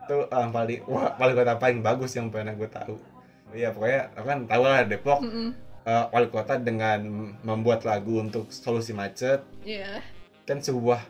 [0.06, 2.96] tuh orang paling wah wali kota paling bagus yang pernah gue tahu
[3.50, 5.50] Iya pokoknya aku kan tahu lah Depok Mm-mm.
[5.84, 7.00] eh, wali kota dengan
[7.42, 10.04] membuat lagu untuk solusi macet Iya.
[10.44, 11.02] kan sebuah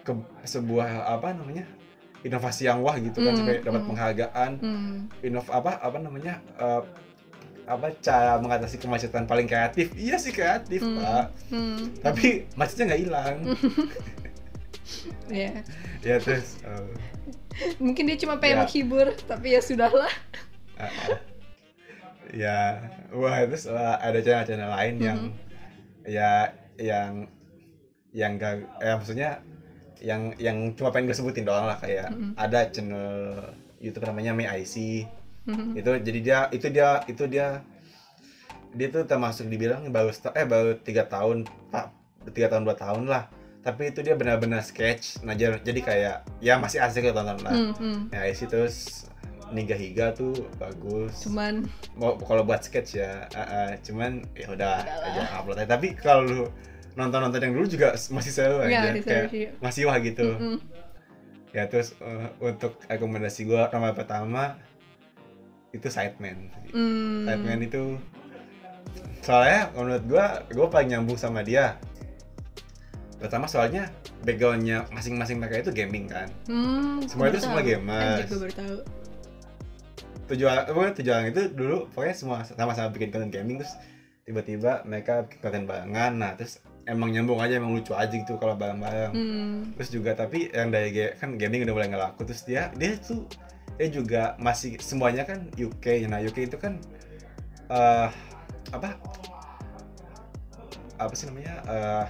[0.00, 0.12] ke,
[0.44, 1.64] sebuah apa namanya
[2.20, 3.90] inovasi yang wah gitu kan Hmm, sampai dapat hmm.
[3.90, 4.96] penghargaan Hmm.
[5.20, 6.82] inov apa apa namanya eh,
[7.64, 10.98] apa cara mengatasi kemacetan paling kreatif iya sih kreatif Hmm.
[10.98, 11.78] pak Hmm.
[12.00, 13.36] tapi macetnya nggak hilang
[15.30, 15.62] Iya.
[16.02, 16.84] ya terus eh,
[17.78, 18.62] Mungkin dia cuma pengen Ya.
[18.64, 20.08] menghibur, tapi ya sudahlah.
[20.74, 21.18] ah, ah.
[22.32, 22.58] ya
[23.12, 25.32] wah terus eh, ada channel-channel lain yang Mhm.
[26.08, 26.32] ya
[26.76, 27.12] yang
[28.10, 29.30] yang gak ya maksudnya
[30.00, 32.32] yang yang cuma pengen gue sebutin doang lah kayak Mhm.
[32.36, 33.08] ada channel
[33.80, 35.06] YouTube namanya May IC
[35.48, 35.72] Hmm.
[35.72, 37.64] itu jadi dia itu dia itu dia
[38.76, 41.90] dia tuh termasuk dibilang baru eh baru tiga tahun pak
[42.36, 43.24] tiga tahun dua tahun lah
[43.60, 47.72] tapi itu dia benar-benar sketch nah jadi, kayak ya masih asik ya tonton lah Hmm,
[47.72, 47.98] hmm.
[48.12, 49.08] IC terus
[49.50, 51.66] Niga Higa tuh bagus Cuman
[51.98, 56.46] mau kalau buat sketch ya ah, ah, cuman ya udah aja upload aja tapi kalau
[56.90, 59.46] lu nonton nonton yang dulu juga masih seru aja Iya, masih seru kayak sih.
[59.58, 60.56] masih wah gitu Mm-mm.
[61.50, 64.58] ya terus eh, untuk rekomendasi gua nomor pertama
[65.70, 67.24] itu Sideman Hmm.
[67.24, 67.82] Sideman itu
[69.20, 71.78] soalnya menurut gua gua paling nyambung sama dia
[73.16, 77.68] pertama soalnya backgroundnya masing-masing mereka itu gaming kan Hmm, Semua itu baru semua tahu.
[77.68, 78.24] gamers.
[78.24, 78.76] Gue baru tahu.
[80.26, 83.74] tujuan pokoknya tujuan itu dulu pokoknya semua sama-sama bikin konten gaming terus
[84.22, 88.52] tiba-tiba mereka bikin konten barengan nah terus emang nyambung aja emang lucu aja gitu kalau
[88.52, 89.58] bareng-bareng Hmm.
[89.72, 93.30] terus juga tapi yang dari kan gaming udah mulai nggak laku terus dia dia tuh
[93.78, 96.82] dia juga masih semuanya kan UK nah UK itu kan
[97.68, 98.08] eh
[98.68, 98.98] apa
[100.98, 102.04] apa sih namanya eh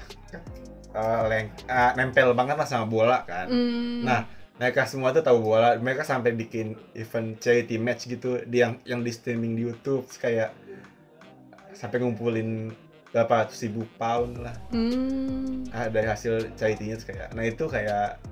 [0.91, 4.03] eh, leng- eh, nempel banget lah sama bola kan Hmm.
[4.03, 4.21] Nah,
[4.57, 5.73] mereka semua tuh tahu bola.
[5.75, 10.53] Mereka sampai bikin event charity match gitu, di yang yang di streaming di YouTube kayak
[11.73, 12.69] sampai ngumpulin
[13.11, 15.67] berapa ratus ribu pound lah Hmm.
[15.69, 17.35] ah, dari hasil charity-nya kayak.
[17.35, 18.23] Nah itu kayak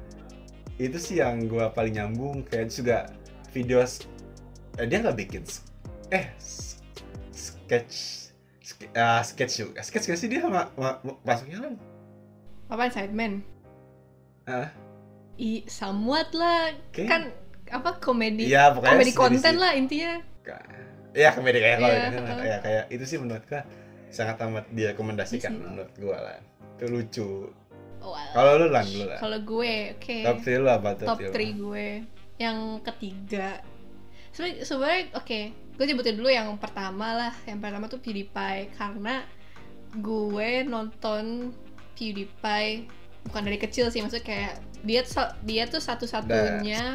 [0.77, 3.11] itu sih yang gua paling nyambung kayak juga
[3.51, 5.43] video eh, dia nggak bikin
[6.09, 6.79] eh s-
[7.31, 7.95] sketch
[8.61, 11.75] ske- ah, sketch juga sketch gak sih dia ma- ma- ma- masuknya kan
[12.69, 13.33] Apaan Sideman?
[14.45, 14.69] Ah.
[15.35, 16.77] I, somewhat lah.
[16.93, 17.23] Kayak- Kan
[17.69, 20.21] apa komedi pokoknya komedi konten lah intinya.
[21.11, 22.45] Iya komedi kayak kalau gitu, heeh.
[22.45, 23.65] ya kayak itu sih menurut gua
[24.09, 25.61] sangat amat direkomendasikan sih.
[25.61, 26.39] menurut gua lah.
[26.77, 27.31] Itu lucu.
[27.99, 28.31] Wah.
[28.33, 29.19] Kalau lu lan dulu lah.
[29.19, 30.19] Kalau gue, oke.
[30.23, 31.59] Top 3 lu apa Top three lu?
[31.59, 31.89] 3 gue.
[32.39, 33.49] Yang ketiga.
[34.31, 37.35] Sebenarnya sebenarnya oke, gue sebutin dulu yang pertama lah.
[37.43, 39.27] Yang pertama tuh PewDiePie karena
[39.99, 41.51] gue nonton
[41.99, 42.87] PewDiePie
[43.27, 44.55] bukan dari kecil sih, maksudnya kayak
[44.87, 45.03] dia
[45.43, 46.95] dia tuh satu-satunya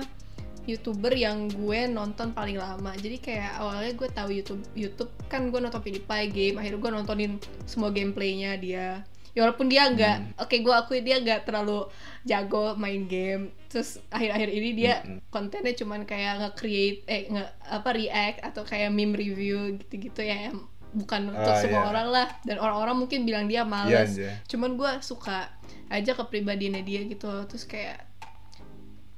[0.64, 5.60] youtuber yang gue nonton paling lama jadi kayak awalnya gue tahu YouTube YouTube kan gue
[5.60, 7.32] nonton PewDiePie game akhirnya gue nontonin
[7.64, 10.32] semua gameplaynya dia ya walaupun dia nggak Hmm.
[10.40, 11.90] oke gue akui dia nggak terlalu
[12.24, 15.26] jago main game terus akhir-akhir ini dia Mm-mm.
[15.28, 20.54] kontennya cuman kayak nge-create eh nge apa react atau kayak meme review gitu-gitu ya
[20.94, 21.90] bukan untuk Ah, semua iya.
[21.90, 24.38] orang lah dan orang-orang mungkin bilang dia Iya males aja.
[24.46, 25.50] cuman gue suka
[25.90, 28.06] aja kepribadiannya dia gitu terus kayak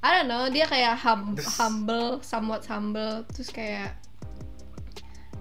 [0.06, 3.98] I don't know dia kayak hum- humble somewhat humble terus kayak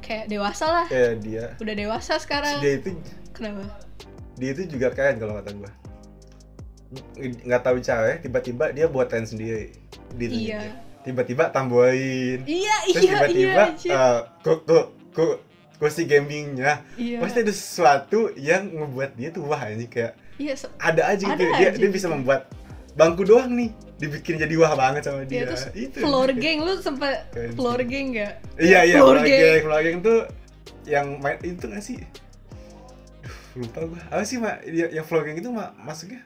[0.00, 1.44] kayak dewasa lah Kayak dia.
[1.58, 2.96] udah dewasa sekarang Dia itu
[3.30, 3.64] kenapa
[4.34, 5.70] dia itu juga keren kalau kata gua.
[7.16, 9.70] Nggak tahu cara tiba-tiba dia buat tren sendiri
[10.12, 10.74] di Iya.
[11.00, 12.40] Tiba-tiba tambahin.
[12.44, 15.34] iya Terus iya tiba-tiba iya eh, kok kok kok
[15.74, 20.70] kursi gamingnya iya pasti ada sesuatu yang ngebuat dia tuh wah ini kayak iya se-
[20.76, 22.14] ada aja gitu Ada dia aja dia bisa gitu.
[22.14, 22.48] membuat
[22.94, 25.44] bangku doang nih dibikin jadi wah banget sama Iya, dia.
[25.50, 25.98] terus itu.
[26.02, 27.26] floor gang lu sempet
[27.58, 28.34] floor gang gak?
[28.58, 29.40] iya iya floor floor gang.
[29.42, 30.18] gang floor gang tuh
[30.84, 31.96] yang main itu nggak sih?
[33.56, 34.02] Lupa gua.
[34.10, 34.66] Apa sih mak?
[34.66, 36.20] Yang, yang vlogging itu mak masuknya?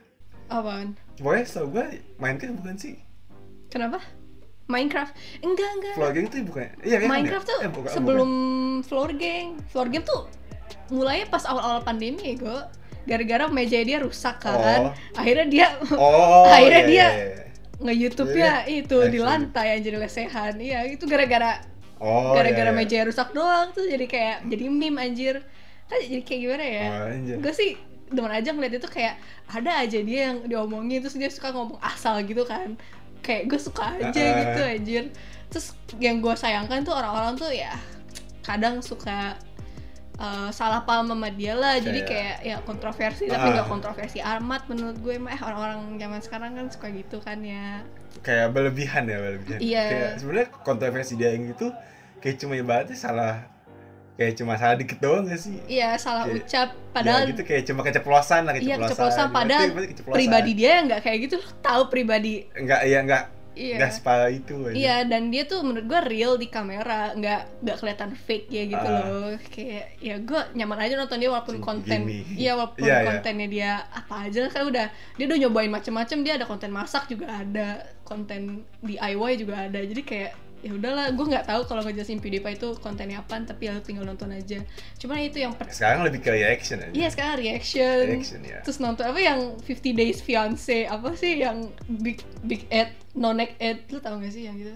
[0.49, 0.97] Apaan?
[1.21, 1.85] Pokoknya setahu gua
[2.19, 2.95] Minecraft bukan sih?
[3.69, 4.01] Kenapa?
[4.67, 5.13] Minecraft?
[5.45, 5.95] Enggak enggak.
[5.95, 8.31] Vlogging itu bukan iya kan Minecraft tuh eh, bukan, sebelum
[8.83, 9.61] floor gang.
[9.71, 10.27] Floor game tuh
[10.89, 12.59] mulainya pas awal-awal pandemi ya gue
[13.09, 14.93] gara-gara meja dia rusak kan Oh.
[15.17, 17.45] akhirnya dia oh Akhirnya iya, dia iya, iya.
[17.81, 21.65] nge-youtube Iya, ya itu iya, di lantai anjir lesehan iya itu gara-gara
[21.99, 22.85] oh gara-gara iya, iya.
[22.85, 25.41] meja rusak doang tuh jadi kayak jadi meme anjir
[25.89, 27.37] kan jadi kayak gimana ya oh, anjir.
[27.41, 27.71] gue sih
[28.09, 29.15] demen aja ngeliat itu kayak
[29.49, 32.77] ada aja dia yang diomongin terus dia suka ngomong asal gitu kan
[33.21, 34.37] kayak gue suka aja Ah.
[34.45, 35.05] gitu anjir
[35.49, 37.73] terus yang gue sayangkan tuh orang-orang tuh ya
[38.45, 39.37] kadang suka
[40.19, 41.79] uh, salah paham sama dia lah.
[41.79, 43.53] Jadi Kayak- kayak ya kontroversi tapi Ah.
[43.57, 45.15] nggak kontroversi amat menurut gue.
[45.17, 47.83] Mah eh orang-orang zaman sekarang kan suka gitu kan ya.
[48.21, 49.59] Kayak berlebihan ya berlebihan.
[49.59, 49.85] Iya.
[49.87, 51.67] kayak sebenarnya kontroversi dia yang itu
[52.19, 53.47] kayak cuma ibaratnya salah
[54.15, 55.55] kayak cuma salah dikit doang gak sih?
[55.65, 56.69] Iya salah Kayak- ucap.
[56.91, 58.83] padahal ya, gitu kayak cuma keceplosan lah iya keceplosan.
[58.83, 59.23] keceplosan.
[59.23, 60.17] Ibaratnya padahal keceplosan.
[60.19, 61.37] pribadi dia yang nggak kayak gitu.
[61.63, 62.35] Tahu pribadi.
[62.53, 63.25] Enggak iya enggak
[63.59, 64.75] iya separah itu aja.
[64.75, 68.87] Iya, dan dia tuh menurut gue real di kamera, nggak nggak kelihatan fake ya gitu
[68.87, 69.03] Ah.
[69.03, 69.31] loh.
[69.51, 72.01] Kayak ya gue nyaman aja nonton dia walaupun konten,
[72.33, 73.07] iya walaupun Iya, iya.
[73.11, 77.27] kontennya dia apa aja kan udah dia udah nyobain macem-macem dia ada konten masak juga
[77.29, 77.69] ada,
[78.03, 79.81] konten DIY juga ada.
[79.81, 83.79] Jadi kayak ya udahlah, gue nggak tahu kalau ngejelasin PewDiePie itu kontennya apa, tapi ya
[83.79, 84.59] tinggal nonton aja.
[84.97, 86.91] Cuman itu yang per- sekarang lebih ke reaction aja.
[86.91, 91.71] Iya sekarang reaction, reaction ya terus nonton apa yang 50 Days Fiance apa sih yang
[91.89, 94.75] big big ad nonek ad lu tau gak sih yang gitu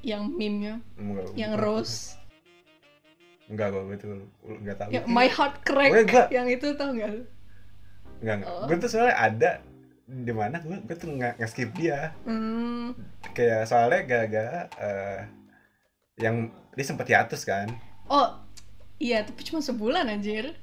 [0.00, 0.78] yang meme-nya?
[0.94, 1.64] Enggak, yang enggak.
[1.64, 2.16] rose.
[3.46, 4.08] Enggak gua itu
[4.42, 4.88] enggak tahu.
[4.90, 7.22] Yang my heart crack gua- yang itu tau gak lu?
[8.18, 8.64] Enggak enggak Oh.
[8.64, 9.50] gue tuh soalnya ada
[10.08, 12.16] di mana gue gue tuh nggak nggak skip dia.
[12.24, 12.96] Hmm.
[13.36, 15.20] Kayak soalnya gara-gara eh,
[16.18, 17.68] yang dia sempat hiatus kan.
[18.08, 18.40] Oh
[18.96, 20.56] iya tapi cuma sebulan anjir.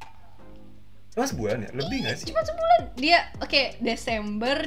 [1.15, 1.69] Mas sebulan ya?
[1.71, 2.25] Lebih nggak sih?
[2.33, 2.81] Cuma sebulan.
[2.97, 4.57] Dia oke Desember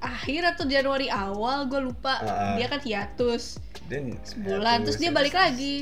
[0.00, 2.22] akhir atau Januari awal gue lupa.
[2.22, 2.54] Ah.
[2.56, 3.58] dia kan hiatus.
[3.90, 5.76] Dia sebulan terus hiatus, dia terus- balik lagi.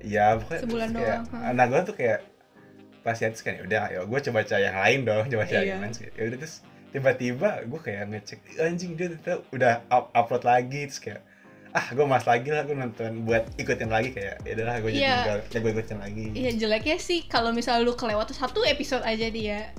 [0.00, 1.50] Iya, pokoknya Sebulan kayak, doang, hmm.
[1.52, 2.18] Anak gue tuh kayak
[3.04, 5.72] pas hiatus kan ya udah, ayo gue coba cari yang lain dong, coba cari Iya.
[5.76, 5.92] yang lain.
[6.16, 6.56] Ya udah terus
[6.90, 10.86] tiba-tiba gue kayak ngecek anjing dia ternyata udah up- upload lagi.
[10.86, 11.22] Terus kayak
[11.70, 15.02] ah gue mas lagi lah gue nonton buat ikutin lagi kayak ya udahlah gue jadi
[15.06, 15.16] Iya.
[15.46, 16.24] ya gue ikutin lagi.
[16.34, 19.70] Iya jeleknya sih kalau misalnya lu kelewatan satu episode aja dia.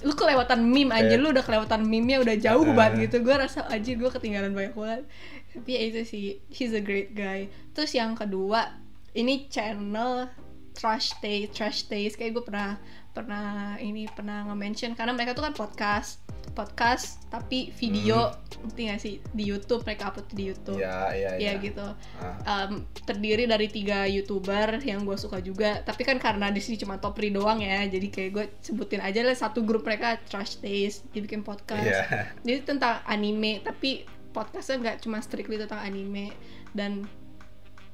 [0.00, 2.76] Lu kelewatan meme aja Kayak- lu udah kelewatan meme-nya udah jauh Ah.
[2.76, 3.20] banget gitu.
[3.20, 5.04] Gue rasa aja gue ketinggalan banyak banget.
[5.50, 7.48] Tapi ya itu sih he's a great guy.
[7.72, 8.76] Terus yang kedua
[9.12, 10.28] ini channel
[10.72, 12.16] trash taste trash taste.
[12.16, 12.76] Kayak gue pernah
[13.20, 16.24] pernah ini pernah nge-mention karena mereka tuh kan podcast
[16.56, 18.32] podcast tapi video
[18.64, 19.14] ngerti gak sih?
[19.32, 20.80] Di YouTube mereka upload di YouTube.
[20.80, 21.52] Iya, iya, ya iya.
[21.62, 21.86] gitu.
[22.20, 26.76] Ah, um, terdiri dari tiga youtuber yang gue suka juga tapi kan karena di sini
[26.76, 30.58] cuma top 3 doang ya jadi kayak gue sebutin aja lah satu grup mereka trash
[30.60, 31.86] taste dia bikin podcast.
[31.86, 32.28] Iya.
[32.46, 36.34] jadi tentang anime tapi podcastnya nggak cuma strictly tentang anime.
[36.74, 37.06] Dan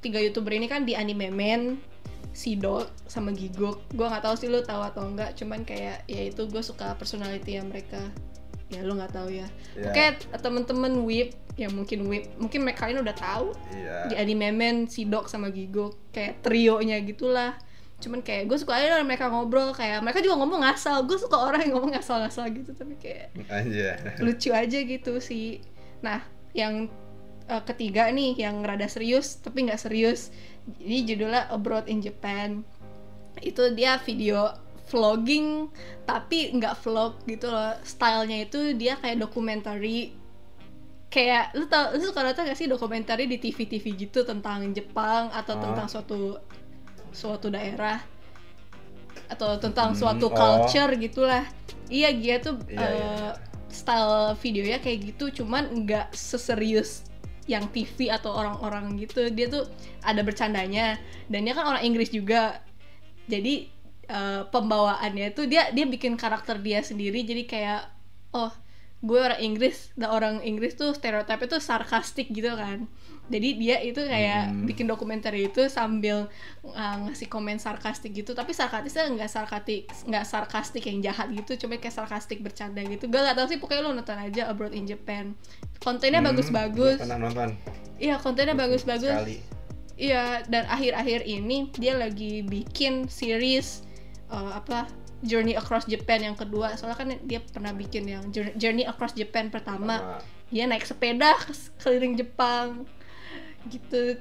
[0.00, 1.62] tiga youtuber ini kan di anime man
[2.36, 3.80] Sidok sama Gigok.
[3.96, 7.56] Gue nggak tahu sih lu tahu atau enggak cuman kayak ya itu gue suka personality
[7.56, 7.98] yang mereka.
[8.68, 9.48] Ya lu nggak tahu ya.
[9.72, 9.88] Iya.
[9.88, 10.04] oke
[10.36, 11.32] temen-temen whip.
[11.56, 12.28] Ya mungkin whip.
[12.36, 14.12] Mungkin mereka kalian udah tahu Iya.
[14.12, 17.56] di anime men si Dok sama Gigo kayak trionya gitulah.
[17.96, 19.72] Cuman kayak gue suka aja mereka ngobrol.
[19.72, 21.08] Kayak mereka juga ngomong ngasal.
[21.08, 23.96] Gue suka orang yang ngomong ngasal-ngasal gitu tapi kayak Anjir.
[24.20, 25.64] lucu aja gitu sih.
[26.04, 26.20] Nah
[26.52, 26.92] yang
[27.46, 30.30] eh, ketiga nih yang rada serius tapi nggak serius
[30.78, 32.66] ini judulnya Abroad in Japan
[33.40, 34.50] itu dia video
[34.86, 35.66] vlogging
[36.06, 40.14] tapi nggak vlog gitu loh stylenya itu dia kayak documentary
[41.06, 45.30] kayak lu tau lu suka nonton gak sih dokumenter di TV TV gitu tentang Jepang
[45.30, 45.62] atau Ah.
[45.62, 46.38] tentang suatu
[47.10, 48.02] suatu daerah
[49.26, 50.34] atau tentang Hmm, suatu oh.
[50.34, 51.42] culture gitulah
[51.88, 53.14] iya dia tuh Iya, eh, iya.
[53.66, 57.02] style videonya kayak gitu cuman nggak seserius
[57.46, 59.70] yang TV atau orang-orang gitu dia tuh
[60.02, 60.98] ada bercandanya
[61.30, 62.62] dan dia kan orang Inggris juga.
[63.26, 63.66] Jadi
[64.06, 67.82] eh, pembawaannya tuh dia dia bikin karakter dia sendiri jadi kayak
[68.34, 68.50] oh
[68.98, 72.88] gue orang Inggris dan orang Inggris tuh stereotipnya tuh sarkastik gitu kan
[73.26, 74.64] jadi dia itu kayak Hmm.
[74.64, 76.30] bikin dokumenter itu sambil
[76.62, 81.76] uh, ngasih komen sarkastik gitu tapi sarkastiknya nggak sarkastik nggak sarkastik yang jahat gitu cuma
[81.76, 85.34] kayak sarkastik bercanda gitu gue gak tau sih pokoknya lo nonton aja Abroad in Japan
[85.78, 87.48] kontennya Hmm, bagus-bagus Pernah nonton.
[87.98, 89.12] iya kontennya bagus-bagus.
[89.96, 93.80] Iya, dan akhir-akhir ini dia lagi bikin series
[94.28, 94.84] uh, apa
[95.26, 96.74] Journey Across Japan yang kedua.
[96.74, 99.98] Soalnya kan dia pernah bikin yang Journey- Across Japan pertama.
[99.98, 102.86] Sama- Dia naik sepeda ke- keliling Jepang.
[103.66, 104.14] gitu.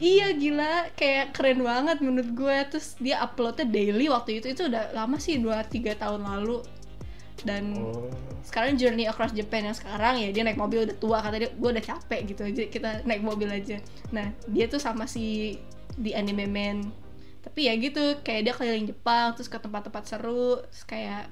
[0.00, 0.88] Iya gila.
[0.92, 2.56] Kayak keren banget menurut gue.
[2.72, 4.48] Terus dia uploadnya daily waktu itu.
[4.48, 6.64] Itu udah lama sih 2-3 tahun lalu.
[7.44, 8.08] Dan Oh.
[8.40, 11.20] sekarang Journey Across Japan yang sekarang ya dia naik mobil udah tua.
[11.20, 12.42] Kata dia gue udah capek gitu.
[12.42, 13.76] Aja kita naik mobil aja.
[14.08, 15.60] Nah dia tuh sama si
[15.92, 16.76] di anime man
[17.46, 21.30] tapi ya gitu kayak dia keliling Jepang terus ke tempat-tempat seru terus kayak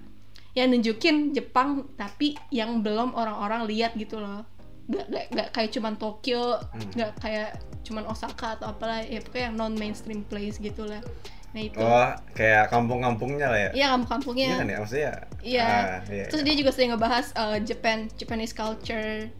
[0.54, 4.46] ya nunjukin Jepang tapi yang belum orang-orang lihat gitu loh
[4.86, 6.90] gak, gak, gak kayak cuman Tokyo Hmm.
[6.94, 7.50] gak kayak
[7.82, 11.02] cuman Osaka atau apalah ya pokoknya yang non mainstream place gitu lah
[11.50, 13.70] nah itu Oh, kayak kampung-kampungnya lah ya.
[13.74, 15.12] iya kampung-kampungnya Iya kan ya maksudnya.
[15.38, 15.66] Iya.
[15.66, 16.26] Ah, iya.
[16.26, 19.30] Terus dia juga sering ngebahas uh, Japan, Japanese culture.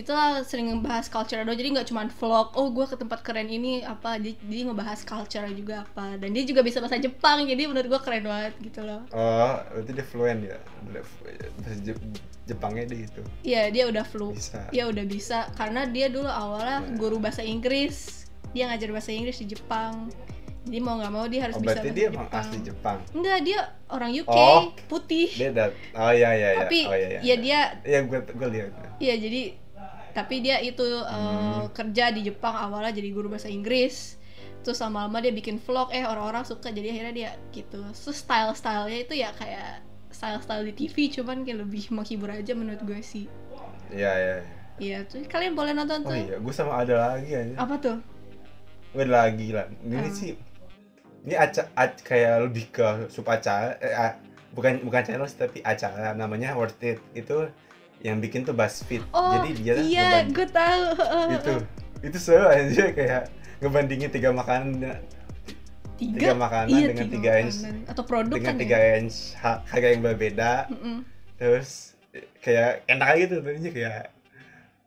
[0.00, 1.52] Gitu lah sering ngebahas culture doang.
[1.54, 4.16] Jadi nggak cuma vlog, oh gue ke tempat keren ini apa.
[4.16, 6.16] Jadi, dia ngebahas culture juga apa.
[6.16, 7.44] Dan dia juga bisa bahasa Jepang.
[7.44, 9.04] Jadi menurut gue keren banget gitu loh.
[9.10, 10.56] Oh, berarti dia fluent ya.
[10.88, 12.00] Bahasa Jep-
[12.42, 13.22] Jepangnya dia itu.
[13.44, 14.32] Iya dia udah flu.
[14.32, 14.66] Bisa.
[14.70, 16.96] Dia udah bisa karena dia dulu awalnya Nah.
[16.96, 18.26] guru bahasa Inggris.
[18.50, 20.10] Dia ngajar bahasa Inggris di Jepang.
[20.60, 22.26] Jadi mau nggak mau dia harus Oh, bisa bahasa dia Jepang.
[22.32, 22.98] asli Jepang.
[23.12, 24.74] Enggak, dia orang UK, Oh.
[24.86, 25.30] putih.
[25.30, 26.60] Dia dat Oh iya iya iya.
[26.60, 27.20] Tapi oh iya iya.
[27.22, 28.70] ya dia Iya, gue gue lihat.
[28.98, 29.42] Iya jadi
[30.10, 31.70] tapi dia itu uh, Hmm.
[31.70, 34.16] kerja di Jepang awalnya jadi guru bahasa Inggris
[34.60, 38.98] terus lama-lama dia bikin vlog eh orang-orang suka jadi akhirnya dia gitu terus style stylenya
[39.00, 39.80] itu ya kayak
[40.10, 43.24] style style di TV cuman kayak lebih menghibur aja menurut gue sih
[43.88, 44.36] Iya iya.
[44.36, 44.38] iya.
[44.78, 47.54] iya tuh kalian boleh nonton Oh tuh iya, gue sama ada lagi aja.
[47.56, 47.96] apa tuh
[48.90, 49.70] Gue ada lagi lah.
[49.80, 50.10] Ini Hmm.
[50.10, 50.32] sih
[51.20, 54.12] ini aca, ac- kayak lebih ke sub acara eh,
[54.50, 57.48] bukan bukan channel tapi acara namanya Worth It itu
[58.00, 59.04] yang bikin tuh BuzzFeed.
[59.12, 60.84] oh Jadi dia iya gue tahu
[61.36, 61.52] itu
[62.00, 63.22] itu seru aja kayak
[63.60, 64.80] ngebandingin tiga makanan
[66.00, 69.60] tiga makanan iya, dengan tiga tiga inch atau produk dengan kan tiga ya inch ha-
[69.68, 71.04] harga yang berbeda Mm-mm.
[71.36, 74.02] terus eh, kayak enak aja tuh tadinya kayak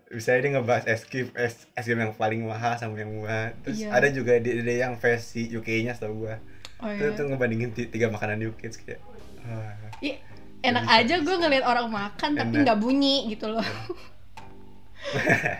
[0.09, 3.81] bisa dia ngebahas es krim es, es krim yang paling mahal sama yang murah terus
[3.81, 3.93] Iya.
[3.93, 6.41] ada juga dia, dia yang versi UK-nya setahu gua
[6.81, 7.13] oh, itu iya.
[7.13, 9.01] tuh ngebandingin ti- tiga makanan UK terus kayak
[9.45, 10.17] ah, Ih,
[10.63, 13.67] enak aja gue ngeliat orang makan tapi nggak bunyi gitu loh.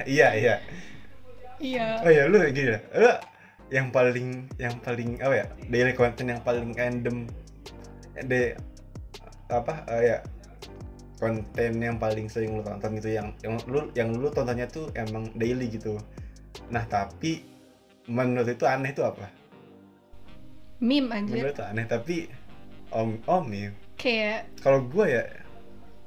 [0.08, 0.56] Iya iya.
[1.60, 2.00] Iya.
[2.00, 2.82] Oh ya lu gini dah.
[2.96, 3.12] Lu
[3.76, 5.46] yang paling yang paling apa ya?
[5.68, 7.28] Daily content yang paling random.
[8.24, 8.56] De
[9.52, 9.84] apa?
[9.92, 10.18] Eh, ya.
[11.20, 15.28] Konten yang paling sering lu tonton gitu yang yang lu yang lu tontonnya tuh emang
[15.36, 16.00] daily gitu.
[16.72, 17.44] Nah tapi
[18.08, 19.28] menurut itu aneh itu apa?
[20.80, 21.44] Meme anjir.
[21.44, 22.16] Menurut itu aneh tapi
[22.96, 23.72] om om nih
[24.04, 25.24] kayak kalau gua ya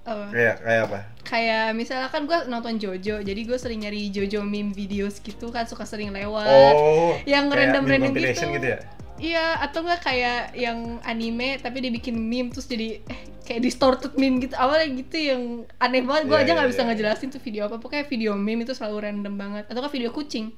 [0.07, 0.27] apa?
[0.31, 0.99] kayak kayak apa?
[1.27, 5.67] Kayak misalnya kan gue nonton Jojo jadi gue sering nyari Jojo meme videos gitu kan
[5.67, 6.47] suka sering lewat.
[6.47, 8.63] Oh yang meme compilation gitu.
[8.63, 8.79] gitu ya?
[9.17, 14.39] Iya atau enggak kayak yang anime tapi dibikin meme terus jadi eh, kayak distorted meme
[14.47, 14.55] gitu.
[14.55, 15.43] Awalnya gitu yang
[15.83, 16.23] aneh banget.
[16.31, 16.89] Gue Iya, aja nggak iya, bisa iya.
[16.93, 17.77] ngejelasin tuh video apa.
[17.83, 19.65] Pokoknya video meme itu selalu random banget.
[19.67, 20.55] Atau kan video kucing?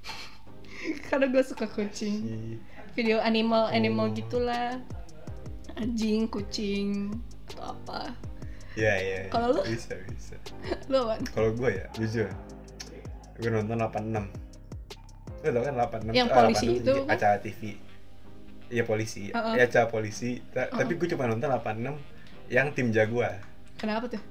[1.12, 2.16] Karena gue suka kucing.
[2.96, 4.14] Video animal animal Oh.
[4.16, 4.80] gitulah
[5.76, 7.12] anjing kucing
[7.46, 8.12] atau apa
[8.74, 9.18] Iya iya.
[9.22, 9.30] iya.
[9.30, 9.60] Kalau lu?
[9.64, 10.36] bisa bisa.
[10.90, 12.28] lu apa Kalau gue ya jujur,
[13.34, 14.28] gue nonton 86.
[15.38, 17.08] Gue tau kan 86 Yang polisi 86 itu kan?
[17.10, 17.60] acara TV.
[18.66, 19.54] Iya polisi, Uh-uh.
[19.54, 20.42] ya acara polisi.
[20.50, 20.76] Ta- Uh-uh.
[20.76, 21.96] Tapi gue cuma nonton 86
[22.48, 23.40] yang tim Jaguar.
[23.76, 24.22] kenapa tuh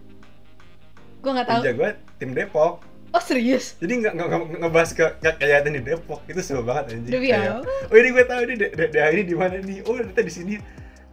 [1.18, 2.74] gue nggak Tim tahu Jaguar tim Depok.
[3.08, 4.30] oh serius Jadi nggak nggak
[4.60, 7.12] ngebahas ke kegiatan di Depok itu seru banget anjing.
[7.12, 7.66] Demi Kayak?
[7.88, 9.82] Oh ini gue tahu da- daerah ini di mana nih.
[9.84, 10.54] Oh ternyata di sini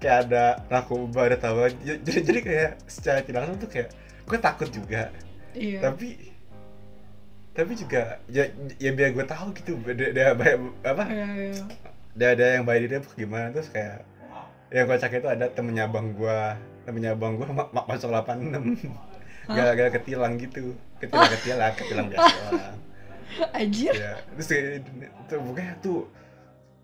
[0.03, 1.71] kayak ada narkoba ada tawa.
[1.71, 3.89] Jadi jadi kayak secara tidak langsung tuh kayak
[4.23, 5.15] gue takut juga.
[5.53, 6.33] iya tapi
[7.53, 10.23] tapi juga ya, ya biar gue tahu gitu ada ada
[10.83, 11.63] apa Iya, iya.
[12.13, 14.01] ada ada yang bayi di Depok gimana terus kayak
[14.73, 18.57] yang kocak itu ada temennya abang gua temennya abang gua ma ma- masuk 86
[19.43, 19.53] Hah?
[19.53, 22.73] gara-gara ketilang gitu ketilang ketilang ketilang biasa
[23.53, 26.09] anjir ya terus kayak itu pokoknya tuh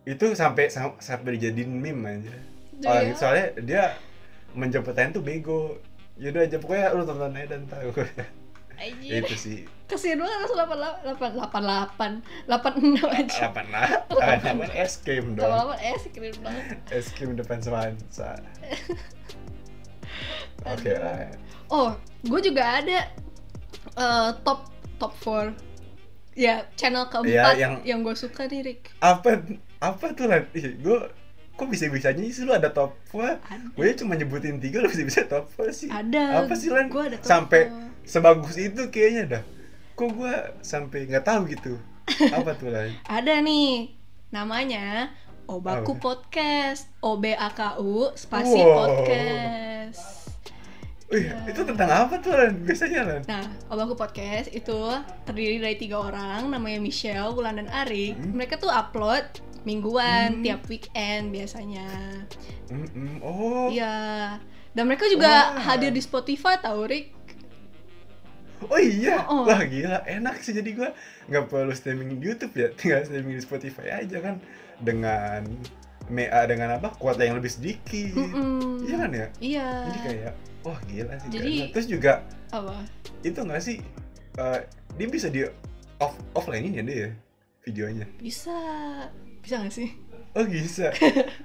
[0.05, 2.37] itu sampai sam- sampai dijadiin meme aja
[2.85, 3.15] oh, ya.
[3.17, 3.85] soalnya dia
[4.55, 5.81] menjemputin tuh bego.
[6.19, 7.91] Yaudah aja pokoknya lu tonton aja dan tahu.
[8.79, 9.23] Anjir.
[9.23, 9.59] Itu sih.
[9.89, 12.13] Kesian banget delapan delapan delapan delapan
[12.45, 13.41] delapan enam aja.
[13.49, 13.67] Delapan
[14.45, 18.37] delapan es krim dong delapan delapan es keren banget es krim depan Semansa
[20.73, 21.31] oke lah
[21.71, 21.91] oh
[22.27, 22.99] gue juga ada
[23.97, 24.69] eh, top
[24.99, 25.55] top 4
[26.37, 28.95] ya channel keempat Iya, yang- yang, gue suka nih Rick.
[29.03, 29.43] Apa
[29.79, 30.99] apa tuh lah gue
[31.59, 35.03] kok bisa bisanya sih lu ada top 4 ada gue cuma nyebutin tiga lu bisa
[35.03, 38.07] bisa top 4 sih ada apa sih lan gue ada top sampai four.
[38.07, 39.43] sebagus itu kayaknya dah
[39.99, 41.75] kok gue sampai nggak tahu gitu
[42.39, 43.91] apa tuh lan ada nih
[44.31, 45.11] namanya
[45.49, 46.01] Obaku Apa?
[46.13, 48.85] Podcast O B A K U spasi Wow.
[48.85, 50.29] podcast
[51.09, 52.69] Oh iya, itu tentang apa tuh Lan?
[52.69, 53.23] Biasanya Lan?
[53.25, 53.41] Nah,
[53.73, 54.77] Obaku Podcast itu
[55.25, 58.13] terdiri dari tiga orang, namanya Michelle, Wulan, dan Arik.
[58.21, 58.37] Hmm.
[58.37, 59.25] Mereka tuh upload
[59.69, 60.43] mingguan, Hmm.
[60.43, 61.85] tiap weekend biasanya.
[62.69, 63.21] Mm-mm.
[63.21, 64.41] Oh, Iya.
[64.73, 65.61] Dan mereka juga Wah.
[65.67, 67.13] hadir di Spotify, tau Rik?
[68.65, 69.43] oh iya, Oh, oh.
[69.47, 70.91] wah gila, enak sih jadi gua
[71.31, 74.43] nggak perlu streaming di YouTube ya, tinggal streaming di Spotify aja kan
[74.79, 75.47] dengan
[76.09, 78.83] mea dengan apa kuota yang lebih sedikit, Mm-mm.
[78.83, 79.27] iya kan ya?
[79.39, 79.69] Iya.
[79.87, 80.33] Jadi kayak,
[80.65, 81.29] wah gila sih.
[81.31, 81.71] Jadi- keren.
[81.71, 82.13] terus juga
[82.51, 82.77] Apa?
[83.21, 83.77] itu nggak sih,
[84.35, 84.59] eh,
[84.97, 85.47] dia bisa di
[85.99, 87.11] off offline ini ya dia ya,
[87.63, 88.07] videonya?
[88.19, 88.57] Bisa.
[89.41, 89.89] Bisa gak sih?
[90.33, 90.93] Oh bisa,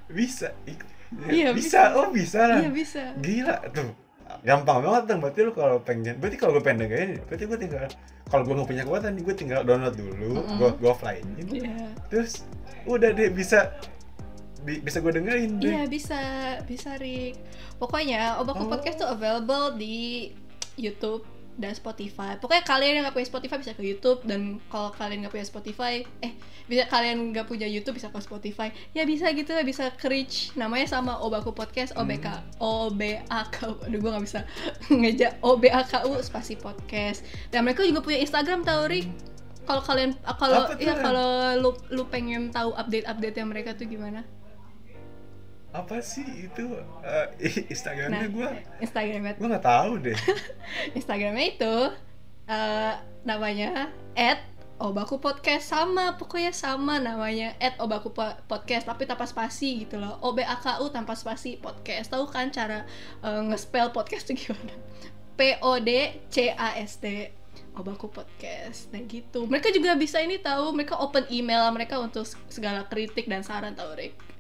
[0.08, 0.48] bisa,
[1.30, 1.82] Iya, bisa, bisa.
[1.96, 2.60] oh bisa lah.
[2.60, 3.04] Iya, bisa.
[3.18, 3.90] Gila tuh.
[4.42, 5.18] Gampang banget tuh.
[5.20, 7.86] Berarti lu kalau pengen, berarti kalau gue pengen dengerin, berarti gue tinggal
[8.26, 8.84] kalau gue nggak punya
[9.14, 10.58] nih, gue tinggal download dulu, Mm-mm.
[10.58, 11.86] gue gue offline Iya.
[12.10, 12.42] terus
[12.84, 13.78] udah deh bisa
[14.64, 15.70] bi- bisa gue dengerin deh.
[15.70, 16.20] Iya bisa,
[16.66, 17.38] bisa Rik.
[17.78, 18.70] Pokoknya Obaku Oh.
[18.72, 20.34] Podcast tuh available di
[20.74, 21.22] YouTube
[21.56, 22.36] dan Spotify.
[22.42, 26.02] Pokoknya kalian yang nggak punya Spotify bisa ke YouTube dan kalau kalian nggak punya Spotify,
[26.24, 26.34] eh
[26.66, 28.74] bisa kalian nggak punya YouTube bisa ke Spotify.
[28.98, 30.52] Ya bisa gitu lah, bisa ke reach.
[30.58, 33.78] Namanya sama Obaku Podcast, OBK, O B A K U.
[33.86, 34.42] Aduh gue nggak bisa
[35.02, 37.22] ngeja O B A K U spasi podcast.
[37.54, 39.08] Dan mereka juga punya Instagram tau Rik.
[39.64, 44.28] Kalau kalian kalau ya kalau lu lu pengen tahu update-update yang mereka tuh gimana?
[45.74, 46.78] Apa sih itu?
[47.02, 50.18] Eh, Instagramnya gue Instagramnya gue nggak tahu deh.
[50.98, 51.76] Instagramnya itu
[52.46, 52.94] eh,
[53.26, 53.90] namanya
[54.78, 55.74] @obaku podcast.
[55.74, 60.22] Sama pokoknya sama namanya @obaku Po- podcast tapi tanpa spasi gitu loh.
[60.22, 62.14] O B A K U tanpa spasi podcast.
[62.14, 62.86] Tahu kan cara
[63.26, 64.78] eh, nge-spell podcast tuh gimana?
[65.42, 67.34] P O D C A S T
[67.74, 68.94] Obaku podcast.
[68.94, 69.50] Nah gitu.
[69.50, 73.98] Mereka juga bisa ini tahu mereka open email mereka untuk segala kritik dan saran tahu
[73.98, 74.33] Rick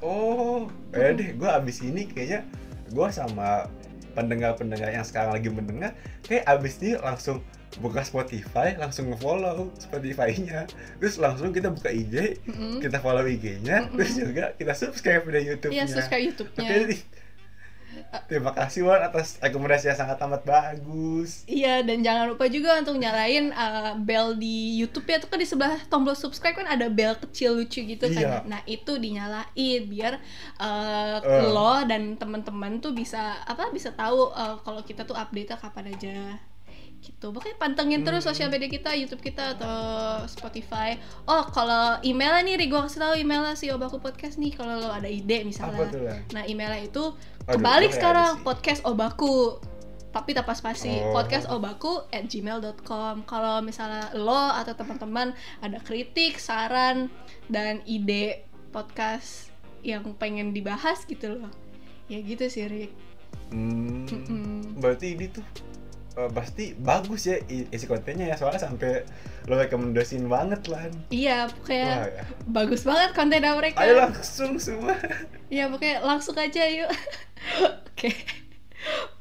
[0.00, 2.48] Oh, ya deh, gue abis ini kayaknya
[2.88, 3.68] gue sama
[4.16, 5.94] pendengar-pendengar yang sekarang lagi mendengar,
[6.26, 7.44] kayak abis ini langsung
[7.78, 10.66] buka Spotify, langsung nge-follow Spotify-nya,
[10.98, 12.82] terus langsung kita buka IG, Mm-mm.
[12.82, 13.94] kita follow IG-nya, Mm-mm.
[13.94, 15.86] terus juga kita subscribe di YouTube-nya.
[15.86, 16.70] Iya subscribe YouTube-nya.
[18.26, 21.42] Terima kasih Wan atas rekomendasi yang sangat amat bagus.
[21.44, 25.46] Iya dan jangan lupa juga untuk nyalain uh, bell di YouTube ya tuh kan di
[25.46, 28.42] sebelah tombol subscribe kan ada bell kecil lucu gitu Iya.
[28.42, 28.50] kan.
[28.50, 30.18] Nah itu dinyalain biar
[30.58, 31.46] uh, Eh.
[31.48, 36.16] lo dan teman-teman tuh bisa apa bisa tahu uh, kalau kita tuh update kapan aja
[37.00, 37.32] gitu.
[37.32, 38.30] Pokoknya pantengin terus Hmm.
[38.30, 39.76] sosial media kita, YouTube kita atau
[40.24, 40.94] Spotify.
[41.24, 45.08] Oh kalau emailnya nih, gua kasih tahu emailnya si Obaku Podcast nih kalau lo ada
[45.08, 45.88] ide misalnya.
[45.88, 46.00] Apa tuh?
[46.30, 49.58] Nah emailnya itu Aduh, kebalik gue sekarang podcast obaku
[50.10, 51.14] tapi tanpa spasi Oh.
[51.14, 57.06] podcast obaku at gmail.com kalau misalnya lo atau teman-teman ada kritik saran
[57.46, 61.54] dan ide podcast yang pengen dibahas gitu loh
[62.06, 62.90] ya gitu sih Rick
[63.50, 64.02] Hmm,
[64.76, 65.46] berarti ini tuh
[66.28, 69.06] pasti bagus ya isi kontennya ya soalnya sampai
[69.48, 70.92] lo rekomendasiin banget Lan.
[71.08, 72.24] iya Wah, pokoknya ya.
[72.52, 73.80] bagus banget konten mereka.
[73.80, 74.92] Ayo langsung semua.
[75.54, 76.90] ya pokoknya langsung aja yuk.
[77.96, 78.12] Oke.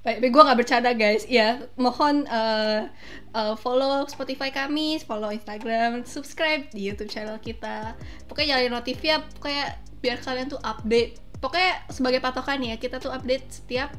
[0.03, 1.23] Baik gue nggak bercanda guys.
[1.27, 2.87] Ya mohon eh,
[3.35, 7.95] eh, follow Spotify kami follow Instagram subscribe di YouTube channel kita.
[8.27, 11.19] Pokoknya nyalain notifnya pokoknya biar kalian tuh update.
[11.39, 13.91] Pokoknya sebagai patokan ya kita tuh update setiap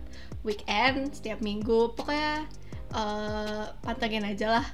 [0.45, 1.93] weekend setiap minggu.
[1.97, 2.49] Pokoknya
[2.93, 4.67] eh, pantengin aja lah.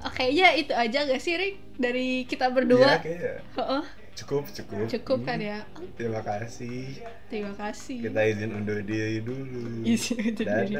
[0.00, 1.54] Oke ya itu aja gak sih Rick?
[1.76, 3.32] Dari kita Iya, berdua kayaknya.
[3.56, 3.84] Heeh,
[4.16, 4.88] cukup cukup.
[4.88, 5.58] cukup kan Hmm, ya?
[5.96, 7.04] Terima kasih.
[7.28, 8.00] terima kasih.
[8.00, 9.84] Kita izin undur diri dulu.
[9.84, 10.76] Izin undur diri.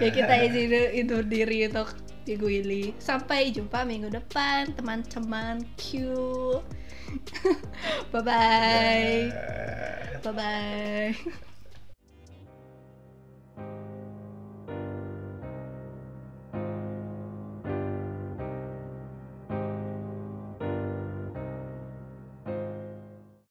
[0.00, 0.72] Ya kita izin
[1.04, 1.90] undur diri untuk
[2.26, 5.62] Minggu ini sampai jumpa minggu depan teman-teman.
[5.78, 6.02] Q
[8.10, 9.30] bye bye
[10.22, 11.55] bye bye